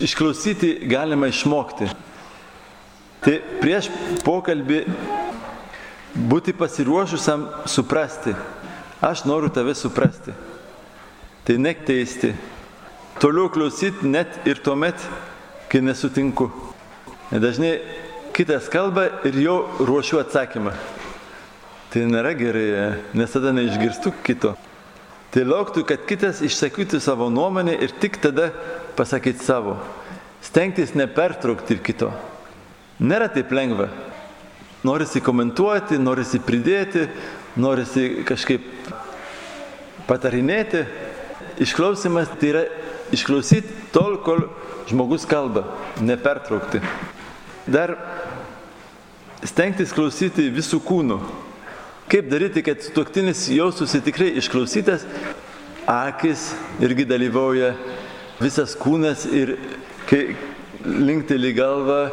Išklausyti 0.00 0.76
galima 0.88 1.28
išmokti. 1.28 1.90
Tai 3.20 3.34
prieš 3.60 3.90
pokalbį 4.24 4.84
būti 6.30 6.54
pasiruošusiam 6.56 7.48
suprasti. 7.68 8.32
Aš 9.00 9.24
noriu 9.24 9.48
tave 9.48 9.74
suprasti. 9.74 10.32
Tai 11.44 11.56
nekteisti. 11.58 12.34
Toliau 13.20 13.48
klausyti 13.48 14.08
net 14.08 14.44
ir 14.48 14.60
tuomet, 14.60 15.00
kai 15.72 15.80
nesutinku. 15.80 16.50
Dažnai 17.32 17.78
kitas 18.36 18.68
kalba 18.68 19.06
ir 19.24 19.38
jau 19.40 19.56
ruošiu 19.80 20.20
atsakymą. 20.20 20.74
Tai 21.90 22.02
nėra 22.06 22.34
gerai, 22.38 22.66
nes 23.16 23.32
tada 23.32 23.54
neišgirstu 23.56 24.12
kito. 24.24 24.52
Tai 25.30 25.42
lauktų, 25.46 25.84
kad 25.86 26.04
kitas 26.10 26.42
išsakytų 26.44 27.00
savo 27.00 27.30
nuomonę 27.32 27.76
ir 27.80 27.92
tik 28.02 28.20
tada 28.20 28.50
pasakyti 28.98 29.44
savo. 29.46 29.78
Stengtis 30.44 30.92
nepertraukti 30.98 31.78
kito. 31.80 32.12
Nėra 33.00 33.30
taip 33.32 33.52
lengva. 33.54 33.88
Norisi 34.84 35.20
komentuoti, 35.20 35.98
norisi 36.00 36.40
pridėti, 36.40 37.06
norisi 37.58 38.24
kažkaip 38.28 38.64
patarinėti. 40.08 40.84
Išklausimas 41.60 42.30
tai 42.40 42.52
yra 42.52 42.64
išklausyti 43.14 43.90
tol, 43.94 44.18
kol 44.24 44.46
žmogus 44.90 45.26
kalba, 45.28 45.66
nepertraukti. 46.02 46.80
Dar 47.70 47.94
stengtis 49.46 49.94
klausyti 49.94 50.48
visų 50.52 50.80
kūnų. 50.86 51.20
Kaip 52.10 52.30
daryti, 52.30 52.64
kad 52.66 52.82
sutuoktinis 52.82 53.44
jaustųsi 53.54 54.00
tikrai 54.02 54.32
išklausytas, 54.40 55.04
akis 55.86 56.50
irgi 56.82 57.06
dalyvauja, 57.06 57.74
visas 58.40 58.74
kūnas 58.78 59.28
ir 59.30 59.54
kai 60.10 60.34
linkteli 60.82 61.52
galva, 61.54 62.08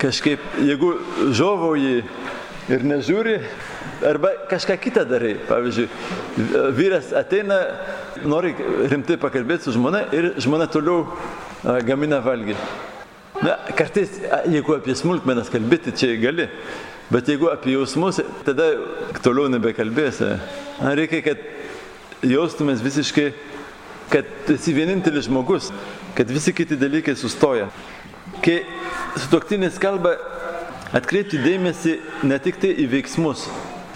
kažkaip, 0.00 0.40
jeigu 0.62 0.94
žovoji 1.34 2.00
ir 2.72 2.86
nežiūri, 2.86 3.36
arba 4.08 4.32
kažką 4.50 4.76
kitą 4.82 5.04
darai. 5.08 5.34
Pavyzdžiui, 5.48 5.88
vyras 6.76 7.12
ateina, 7.16 7.58
nori 8.24 8.54
rimtai 8.90 9.18
pakalbėti 9.20 9.68
su 9.68 9.76
žmona 9.76 10.06
ir 10.14 10.32
žmona 10.42 10.68
toliau 10.70 11.06
gamina 11.86 12.22
valgį. 12.24 12.56
Na, 13.42 13.56
kartais, 13.74 14.20
jeigu 14.46 14.76
apie 14.76 14.94
smulkmenas 14.94 15.50
kalbėti, 15.50 15.94
čia 15.98 16.14
gali. 16.22 16.46
Bet 17.12 17.28
jeigu 17.28 17.50
apie 17.50 17.74
jausmus, 17.74 18.20
tada 18.46 18.68
toliau 19.24 19.50
nebekalbėsi. 19.52 20.28
Reikia, 20.96 21.20
kad 21.26 21.42
jaustumės 22.24 22.80
visiškai, 22.84 23.32
kad 24.12 24.52
esi 24.54 24.74
vienintelis 24.76 25.26
žmogus, 25.26 25.72
kad 26.16 26.30
visi 26.30 26.54
kiti 26.54 26.78
dalykai 26.78 27.16
sustoja. 27.18 27.66
Kai 28.44 28.62
sutoktinis 29.18 29.76
kalba, 29.82 30.14
atkreipti 30.94 31.40
dėmesį 31.42 31.98
ne 32.28 32.38
tik 32.42 32.62
tai 32.62 32.72
į 32.78 32.88
veiksmus, 32.94 33.48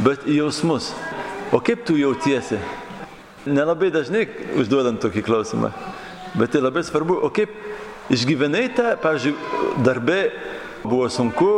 bet 0.02 0.26
į 0.28 0.40
jausmus. 0.40 0.90
O 1.54 1.60
kaip 1.64 1.84
tu 1.86 1.96
jautiesi? 1.98 2.58
Nelabai 3.46 3.92
dažnai 3.94 4.24
užduodant 4.58 4.98
tokį 5.02 5.22
klausimą, 5.26 5.70
bet 6.34 6.52
tai 6.54 6.62
labai 6.64 6.82
svarbu. 6.86 7.20
O 7.22 7.30
kaip 7.30 7.52
išgyvenai 8.12 8.66
tą, 8.74 8.96
pavyzdžiui, 9.02 9.36
darbė 9.86 10.20
buvo 10.86 11.06
sunku, 11.12 11.52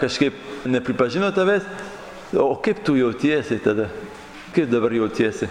kažkaip 0.00 0.36
nepripažino 0.68 1.28
tavęs, 1.36 1.66
o 2.36 2.54
kaip 2.62 2.80
tu 2.84 2.96
jautiesi 2.96 3.60
tada? 3.62 3.90
Kaip 4.54 4.70
dabar 4.72 4.92
jautiesi? 4.96 5.46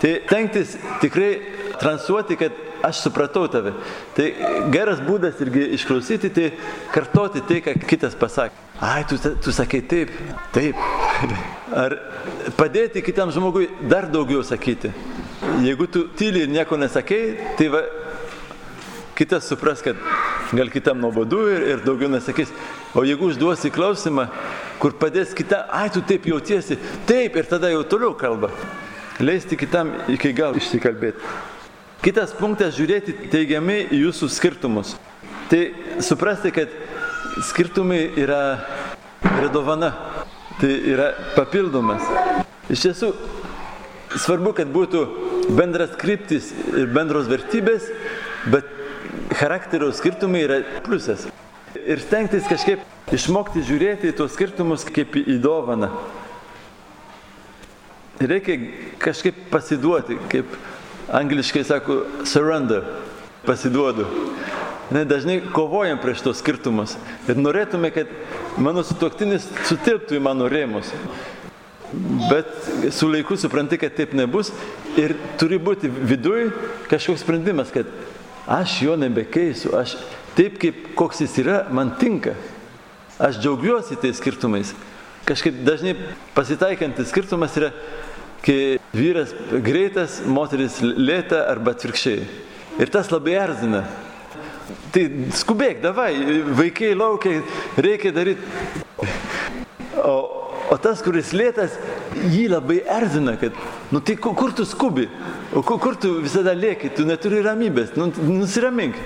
Tai 0.00 0.14
tenktis 0.30 0.78
tikrai 1.02 1.32
transuoti, 1.80 2.38
kad 2.40 2.54
aš 2.86 3.04
supratau 3.04 3.46
tave. 3.52 3.74
Tai 4.16 4.26
geras 4.72 5.02
būdas 5.04 5.40
irgi 5.44 5.68
išklausyti, 5.76 6.32
tai 6.34 6.50
kartoti 6.94 7.44
tai, 7.46 7.60
ką 7.64 7.76
kitas 7.86 8.16
pasakė. 8.18 8.68
Ai, 8.80 9.04
tu, 9.04 9.18
tu 9.20 9.52
sakai 9.52 9.82
taip, 9.84 10.12
taip. 10.54 10.78
Ar 11.76 11.98
padėti 12.56 13.02
kitam 13.04 13.32
žmogui 13.34 13.68
dar 13.90 14.08
daugiau 14.08 14.40
sakyti. 14.46 14.92
Jeigu 15.60 15.86
tu 15.92 16.06
tyli 16.16 16.46
ir 16.46 16.52
nieko 16.52 16.78
nesakei, 16.80 17.34
tai 17.58 17.68
va, 17.72 17.82
kitas 19.20 19.44
supras, 19.48 19.84
kad 19.84 20.00
gal 20.56 20.72
kitam 20.72 21.00
nuobodu 21.00 21.42
ir, 21.52 21.66
ir 21.74 21.84
daugiau 21.84 22.08
nesakys. 22.08 22.52
O 22.96 23.04
jeigu 23.04 23.28
užduosi 23.28 23.70
klausimą, 23.74 24.30
kur 24.80 24.96
padės 24.96 25.36
kita, 25.36 25.66
ai 25.76 25.90
tu 25.92 26.00
taip 26.00 26.24
jautiesi, 26.32 26.78
taip 27.06 27.36
ir 27.36 27.52
tada 27.52 27.68
jau 27.74 27.84
toliau 27.84 28.16
kalba. 28.16 28.48
Leisti 29.20 29.60
kitam 29.60 29.92
iki 30.08 30.32
gal 30.32 30.56
išsikalbėti. 30.56 31.20
Kitas 32.00 32.30
punktas- 32.32 32.72
žiūrėti 32.78 33.12
teigiamai 33.28 33.82
į 33.92 33.98
jūsų 34.06 34.30
skirtumus. 34.32 34.94
Tai 35.50 35.58
suprasti, 36.00 36.48
kad 36.48 36.72
skirtumai 37.44 37.98
yra, 38.16 38.64
yra 39.20 39.50
dovana, 39.52 39.90
tai 40.62 40.70
yra 40.94 41.10
papildomas. 41.34 42.00
Iš 42.72 42.86
tiesų, 42.86 43.10
svarbu, 44.16 44.54
kad 44.56 44.72
būtų 44.72 45.02
bendras 45.58 45.92
kryptis 46.00 46.48
ir 46.72 46.88
bendros 46.88 47.28
vertybės, 47.28 47.90
bet 48.48 48.64
charakterio 49.36 49.92
skirtumai 49.92 50.46
yra 50.46 50.62
pliusas. 50.86 51.28
Ir 51.76 52.00
stengtis 52.00 52.48
kažkaip 52.48 52.80
išmokti 53.12 53.60
žiūrėti 53.60 54.08
į 54.08 54.16
tuos 54.16 54.32
skirtumus 54.38 54.88
kaip 54.88 55.20
į 55.20 55.36
dovaną. 55.44 55.92
Reikia 58.20 58.56
kažkaip 59.00 59.36
pasiduoti, 59.52 60.16
kaip 60.32 60.48
angliškai 61.12 61.64
sako, 61.64 62.02
surrender, 62.24 62.84
pasiduodu. 63.46 64.06
Ne, 64.90 65.04
dažnai 65.04 65.40
kovojam 65.54 66.00
prieš 66.02 66.24
tos 66.24 66.40
skirtumus 66.42 66.96
ir 67.30 67.38
norėtume, 67.38 67.92
kad 67.94 68.10
mano 68.58 68.82
sutuoktinis 68.82 69.46
sutilptų 69.68 70.18
į 70.18 70.22
mano 70.24 70.48
rėmus. 70.50 70.90
Bet 72.30 72.50
su 72.94 73.08
laiku 73.10 73.38
supranti, 73.38 73.78
kad 73.78 73.94
taip 73.94 74.14
nebus 74.18 74.50
ir 74.98 75.14
turi 75.38 75.58
būti 75.62 75.90
viduj 75.90 76.50
kažkoks 76.90 77.22
sprendimas, 77.22 77.70
kad 77.74 77.86
aš 78.50 78.80
jo 78.82 78.96
nebekeisiu, 78.98 79.74
aš 79.78 79.96
taip 80.34 80.58
kaip 80.62 80.92
koks 80.98 81.22
jis 81.22 81.38
yra, 81.42 81.64
man 81.70 81.94
tinka. 81.98 82.34
Aš 83.20 83.38
džiaugiuosi 83.42 83.98
tais 84.00 84.18
skirtumais. 84.18 84.74
Kažkaip 85.28 85.62
dažnai 85.66 85.94
pasitaikantis 86.34 87.10
skirtumas 87.12 87.54
yra, 87.58 87.70
kai 88.44 88.78
vyras 88.96 89.32
greitas, 89.64 90.20
moteris 90.26 90.80
lėta 90.82 91.44
arba 91.50 91.74
atvirkščiai. 91.76 92.24
Ir 92.80 92.92
tas 92.92 93.10
labai 93.12 93.36
erzina. 93.36 93.84
Tai 94.94 95.02
skubėk, 95.36 95.80
davai, 95.82 96.12
vaikai 96.56 96.94
laukia, 96.96 97.40
reikia 97.78 98.12
daryti. 98.14 98.42
O, 100.00 100.14
o 100.70 100.78
tas, 100.80 101.02
kuris 101.04 101.32
lėtas, 101.36 101.76
jį 102.30 102.46
labai 102.54 102.80
erzina, 102.98 103.36
kad, 103.38 103.54
nu 103.90 104.00
tai 104.02 104.16
kur 104.18 104.54
tu 104.56 104.66
skubi, 104.66 105.08
o 105.54 105.62
kur, 105.66 105.80
kur 105.82 105.98
tu 106.00 106.16
visada 106.22 106.54
lieki, 106.56 106.92
tu 106.96 107.06
neturi 107.06 107.42
ramybės, 107.44 107.94
nu, 107.98 108.08
nusiramink. 108.30 108.98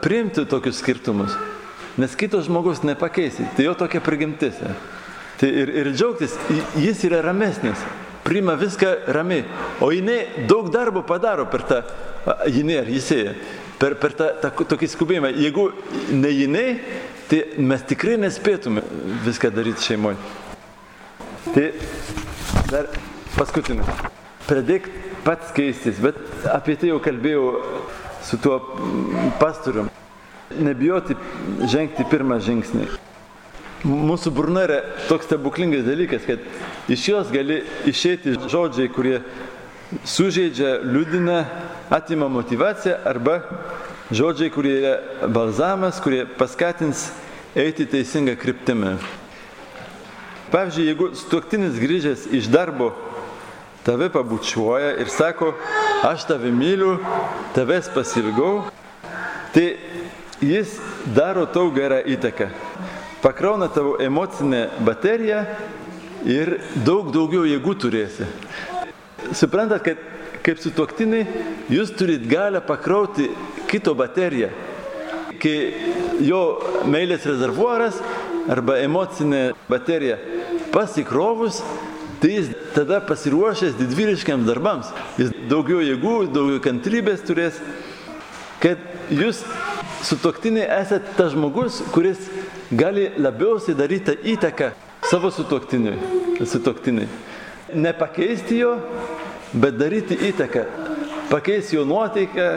Priimti 0.00 0.46
tokius 0.48 0.78
skirtumus, 0.80 1.34
nes 2.00 2.14
kitos 2.16 2.46
žmogus 2.46 2.80
nepakeisi, 2.86 3.50
tai 3.56 3.66
jo 3.66 3.74
tokia 3.76 4.00
prigimtis. 4.00 4.56
Tai 5.40 5.48
ir, 5.48 5.72
ir 5.72 5.88
džiaugtis, 5.94 6.34
jis 6.76 7.00
yra 7.08 7.22
ramesnis, 7.24 7.80
priima 8.26 8.58
viską 8.60 8.90
ramiai, 9.16 9.46
o 9.80 9.88
jinai 9.94 10.44
daug 10.48 10.68
darbo 10.72 11.00
padaro 11.08 11.46
per 11.48 11.64
tą, 11.64 11.78
jinai 12.52 12.76
ar 12.82 12.90
jisai, 12.92 13.32
per, 13.80 13.96
per 14.02 14.12
tą, 14.18 14.28
tą 14.42 14.52
tokį 14.74 14.90
skubėjimą. 14.92 15.32
Jeigu 15.40 15.70
ne 16.12 16.34
jinai, 16.34 16.66
tai 17.30 17.40
mes 17.56 17.88
tikrai 17.88 18.18
nespėtume 18.20 18.84
viską 19.24 19.52
daryti 19.56 19.88
šeimoje. 19.88 20.20
Tai 21.54 21.66
dar 22.68 22.92
paskutinis. 23.38 23.88
Pradėk 24.44 24.92
pats 25.24 25.54
keistis, 25.56 26.02
bet 26.04 26.18
apie 26.52 26.76
tai 26.76 26.92
jau 26.92 27.00
kalbėjau 27.00 27.46
su 28.28 28.36
tuo 28.44 28.60
pastorium. 29.40 29.88
Nebijoti 30.50 31.16
žengti 31.70 32.04
pirmą 32.10 32.42
žingsnį. 32.44 32.90
Mūsų 33.80 34.30
burna 34.36 34.66
yra 34.66 34.80
toks 35.08 35.24
stebuklingas 35.24 35.86
dalykas, 35.86 36.26
kad 36.28 36.42
iš 36.92 37.06
jos 37.08 37.30
gali 37.32 37.62
išeiti 37.88 38.34
žodžiai, 38.44 38.90
kurie 38.92 39.22
sužeidžia, 40.04 40.74
liūdina, 40.84 41.38
atima 41.88 42.28
motivaciją 42.28 42.98
arba 43.08 43.38
žodžiai, 44.12 44.52
kurie 44.52 44.74
yra 44.82 45.30
balzamas, 45.32 46.02
kurie 46.04 46.26
paskatins 46.28 47.08
eiti 47.56 47.88
teisingą 47.88 48.36
kryptimį. 48.36 48.98
Pavyzdžiui, 50.52 50.86
jeigu 50.90 51.10
stuoktinis 51.16 51.80
grįžęs 51.80 52.28
iš 52.36 52.50
darbo 52.52 52.92
tave 53.86 54.10
pabučiuoja 54.12 54.96
ir 55.00 55.08
sako, 55.08 55.54
aš 56.04 56.28
tave 56.28 56.52
myliu, 56.52 56.98
tavęs 57.56 57.88
pasilgau, 57.94 58.66
tai 59.54 59.78
jis 60.44 60.76
daro 61.16 61.46
tau 61.48 61.70
gerą 61.72 62.02
įtaką. 62.04 62.50
Pakrauna 63.22 63.68
tavo 63.68 63.96
emocinę 64.00 64.68
bateriją 64.80 65.42
ir 66.24 66.54
daug 66.86 67.10
daugiau 67.12 67.44
jėgų 67.44 67.74
turėsi. 67.82 68.28
Suprantat, 69.36 69.84
kad 69.84 70.00
kaip 70.44 70.60
sutoktiniai 70.62 71.26
jūs 71.68 71.92
turit 71.96 72.24
galę 72.28 72.62
pakrauti 72.64 73.28
kito 73.68 73.92
bateriją. 73.98 74.48
Kai 75.40 75.54
jo 76.24 76.40
meilės 76.88 77.26
rezervuaras 77.28 78.00
arba 78.50 78.78
emocinė 78.80 79.50
baterija 79.68 80.16
pasikrovus, 80.72 81.60
tai 82.20 82.34
jis 82.38 82.50
tada 82.74 83.02
pasiruošęs 83.04 83.76
didvyriškiams 83.78 84.48
darbams. 84.48 84.90
Jis 85.20 85.32
daugiau 85.52 85.84
jėgų, 85.84 86.16
daugiau 86.32 86.60
kantrybės 86.64 87.24
turės, 87.28 87.60
kad 88.64 88.80
jūs 89.12 89.44
sutoktiniai 90.04 90.68
esate 90.80 91.14
tas 91.16 91.32
žmogus, 91.34 91.80
kuris 91.94 92.20
gali 92.70 93.10
labiausiai 93.18 93.76
daryti 93.76 94.16
įtaką 94.34 94.70
savo 95.10 95.30
sutoktiniui. 95.30 97.08
Nepakeisti 97.74 98.60
jo, 98.60 98.74
bet 99.52 99.76
daryti 99.78 100.18
įtaką, 100.30 100.64
pakeisti 101.30 101.76
jo 101.78 101.84
nuotaiką. 101.88 102.48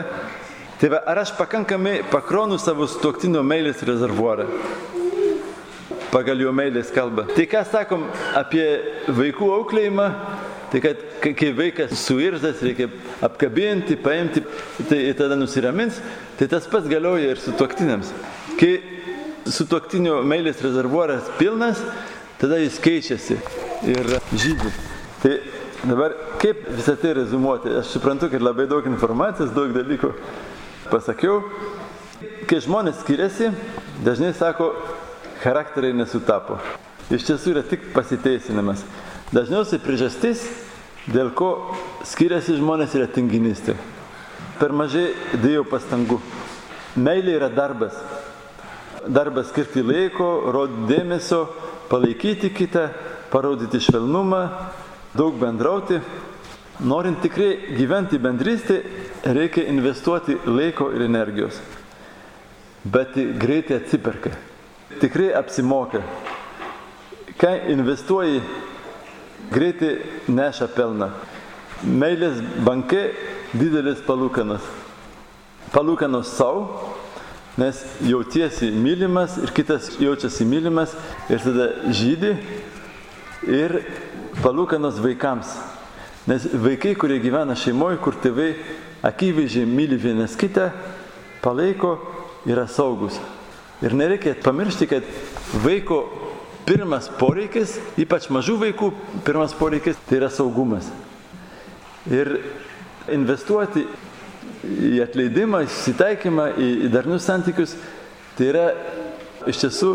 Tai 0.80 0.90
va, 0.90 1.00
ar 1.06 1.20
aš 1.22 1.30
pakankamai 1.38 2.00
pakronu 2.10 2.58
savo 2.58 2.88
sutuktinio 2.90 3.44
meilės 3.46 3.84
rezervuarą? 3.86 4.48
Pagal 6.10 6.42
jo 6.42 6.50
meilės 6.54 6.90
kalbą. 6.94 7.28
Tai 7.30 7.46
ką 7.50 7.62
sakom 7.70 8.08
apie 8.38 8.66
vaikų 9.06 9.48
auklėjimą, 9.54 10.08
tai 10.72 10.82
kad 10.82 11.00
kai 11.22 11.52
vaikas 11.54 11.94
suirzas, 12.02 12.62
reikia 12.66 12.90
apkabinti, 13.24 13.96
paimti, 14.02 14.42
tai 14.90 15.00
tada 15.18 15.38
nusiramins, 15.38 16.00
tai 16.38 16.48
tas 16.50 16.66
pats 16.70 16.88
galioja 16.90 17.34
ir 17.34 17.42
sutuoktiniams. 17.42 18.10
Kai 18.58 18.72
sutuoktinio 19.50 20.20
meilės 20.26 20.62
rezervuaras 20.64 21.28
pilnas, 21.38 21.80
tada 22.40 22.58
jis 22.62 22.80
keičiasi 22.82 23.38
ir 23.90 24.16
žydži. 24.32 24.72
Tai 25.22 25.34
dabar 25.84 26.16
kaip 26.42 26.64
visą 26.76 26.96
tai 27.00 27.14
rezumuoti? 27.20 27.72
Aš 27.80 27.94
suprantu, 27.96 28.30
kad 28.32 28.42
labai 28.44 28.66
daug 28.70 28.86
informacijos, 28.88 29.54
daug 29.56 29.72
dalykų 29.76 30.12
pasakiau. 30.90 31.42
Kai 32.48 32.60
žmonės 32.64 33.00
skiriasi, 33.02 33.50
dažnai 34.04 34.32
sako, 34.36 34.72
charakteriai 35.42 35.96
nesutapo. 35.96 36.58
Iš 37.12 37.26
tiesų 37.28 37.52
yra 37.52 37.64
tik 37.68 37.90
pasiteisinimas. 37.92 38.84
Dažniausiai 39.34 39.80
priežastis, 39.82 40.44
dėl 41.10 41.32
ko 41.36 41.50
skiriasi 42.08 42.56
žmonės, 42.60 42.96
yra 42.96 43.08
tinginystė. 43.12 43.76
Per 44.54 44.70
mažai 44.70 45.08
dėjau 45.42 45.64
pastangų. 45.66 46.20
Meilė 46.94 47.38
yra 47.40 47.48
darbas. 47.50 47.96
Darbas 49.10 49.48
skirti 49.50 49.82
laiko, 49.82 50.28
rodyti 50.54 50.94
dėmesio, 50.94 51.40
palaikyti 51.90 52.52
kitą, 52.54 52.86
parodyti 53.32 53.80
švelnumą, 53.82 54.44
daug 55.18 55.34
bendrauti. 55.40 55.98
Norint 56.86 57.20
tikrai 57.22 57.74
gyventi 57.78 58.18
bendrystė, 58.18 58.80
reikia 59.34 59.66
investuoti 59.70 60.38
laiko 60.46 60.88
ir 60.94 61.04
energijos. 61.08 61.58
Bet 62.84 63.14
greitai 63.40 63.80
atsiperka. 63.80 64.34
Tikrai 65.00 65.32
apsimoka. 65.34 66.02
Kai 67.38 67.72
investuoji, 67.74 68.42
greitai 69.50 69.94
neša 70.30 70.70
pelną. 70.74 71.10
Meilės 71.84 72.38
banke 72.64 73.08
didelis 73.54 74.02
palūkanas. 74.06 74.64
Palūkanos 75.74 76.30
savo, 76.36 76.92
nes 77.58 77.80
jautiesi 78.02 78.70
mylimas 78.74 79.38
ir 79.42 79.52
kitas 79.54 79.92
jaučiasi 80.02 80.46
mylimas 80.46 80.94
ir 81.30 81.42
tada 81.42 81.68
žydį 81.94 82.32
ir 83.50 83.78
palūkanos 84.42 84.98
vaikams. 85.02 85.54
Nes 86.30 86.46
vaikai, 86.48 86.94
kurie 86.96 87.18
gyvena 87.20 87.56
šeimoje, 87.58 87.98
kur 88.02 88.16
tėvai 88.16 88.54
akivaizdžiai 89.04 89.68
myli 89.68 89.98
vienas 90.00 90.38
kitą, 90.40 90.70
palaiko, 91.44 91.98
yra 92.48 92.64
saugus. 92.70 93.18
Ir 93.84 93.92
nereikia 93.96 94.32
pamiršti, 94.40 94.88
kad 94.88 95.08
vaiko 95.64 96.06
pirmas 96.64 97.10
poreikis, 97.20 97.76
ypač 98.00 98.30
mažų 98.32 98.56
vaikų 98.62 98.90
pirmas 99.26 99.52
poreikis, 99.58 99.98
tai 100.08 100.22
yra 100.22 100.30
saugumas. 100.32 100.88
Ir 102.08 102.38
investuoti 103.12 103.84
į 104.64 105.02
atleidimą, 105.04 105.64
į 105.64 105.70
susitaikymą, 105.72 106.48
į, 106.56 106.68
į 106.86 106.92
darnius 106.92 107.26
santykius, 107.28 107.74
tai 108.38 108.48
yra 108.52 108.64
iš 109.50 109.60
tiesų 109.64 109.90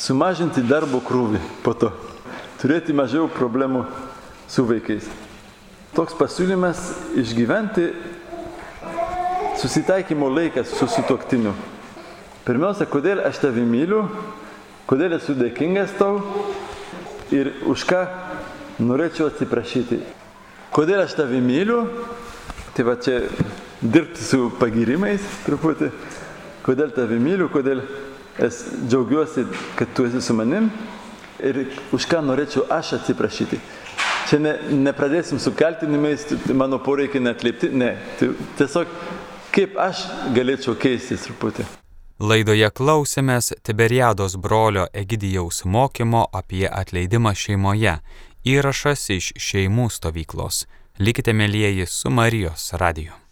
sumažinti 0.00 0.64
darbo 0.66 1.00
krūvį 1.04 1.40
po 1.64 1.74
to, 1.78 1.92
turėti 2.60 2.96
mažiau 2.96 3.30
problemų 3.32 3.84
su 4.50 4.66
vaikais. 4.66 5.06
Toks 5.96 6.16
pasiūlymas 6.18 6.82
išgyventi 7.16 7.88
susitaikymo 9.56 10.28
laikas 10.28 10.74
su 10.76 10.88
sutoktiniu. 10.90 11.54
Pirmiausia, 12.46 12.84
kodėl 12.86 13.22
aš 13.26 13.40
tavį 13.42 13.64
myliu, 13.66 14.02
kodėl 14.86 15.16
esu 15.16 15.34
dėkingas 15.38 15.96
tau 15.98 16.20
ir 17.34 17.54
už 17.66 17.86
ką 17.88 18.04
norėčiau 18.78 19.30
atsiprašyti. 19.30 20.02
Kodėl 20.76 21.06
aš 21.06 21.16
tavį 21.16 21.40
myliu, 21.42 21.80
tai 22.76 22.84
va 22.84 22.96
čia 23.00 23.22
dirbti 23.80 24.20
su 24.20 24.50
pagirimais 24.60 25.24
truputį, 25.46 25.88
kodėl 26.66 26.92
tavį 26.92 27.18
myliu, 27.22 27.48
kodėl 27.52 27.80
es 28.42 28.64
džiaugiuosi, 28.84 29.46
kad 29.78 29.94
tu 29.96 30.04
esi 30.08 30.20
su 30.20 30.36
manim 30.36 30.68
ir 31.40 31.62
už 31.96 32.06
ką 32.10 32.20
norėčiau 32.24 32.66
aš 32.72 32.98
atsiprašyti. 32.98 33.60
Čia 34.26 34.40
ne, 34.42 34.52
nepradėsim 34.88 35.38
su 35.40 35.52
kaltinimais, 35.54 36.26
mano 36.52 36.80
poreikiai 36.82 37.22
netleipti, 37.22 37.70
ne. 37.70 37.92
Tai 38.18 38.32
tiesiog 38.58 38.92
kaip 39.54 39.76
aš 39.80 40.04
galėčiau 40.36 40.74
keistis 40.76 41.28
truputį. 41.28 41.64
Laidoje 42.16 42.68
klausėmės 42.72 43.52
Tiberiados 43.64 44.38
brolio 44.40 44.86
Egidijaus 44.92 45.62
mokymo 45.64 46.24
apie 46.32 46.64
atleidimą 46.68 47.34
šeimoje. 47.36 47.98
Įrašas 48.46 49.10
iš 49.12 49.30
šeimų 49.36 49.90
stovyklos. 49.92 50.64
Likite 50.98 51.34
mėlyjeji 51.36 51.84
su 51.86 52.10
Marijos 52.10 52.70
radiju. 52.72 53.25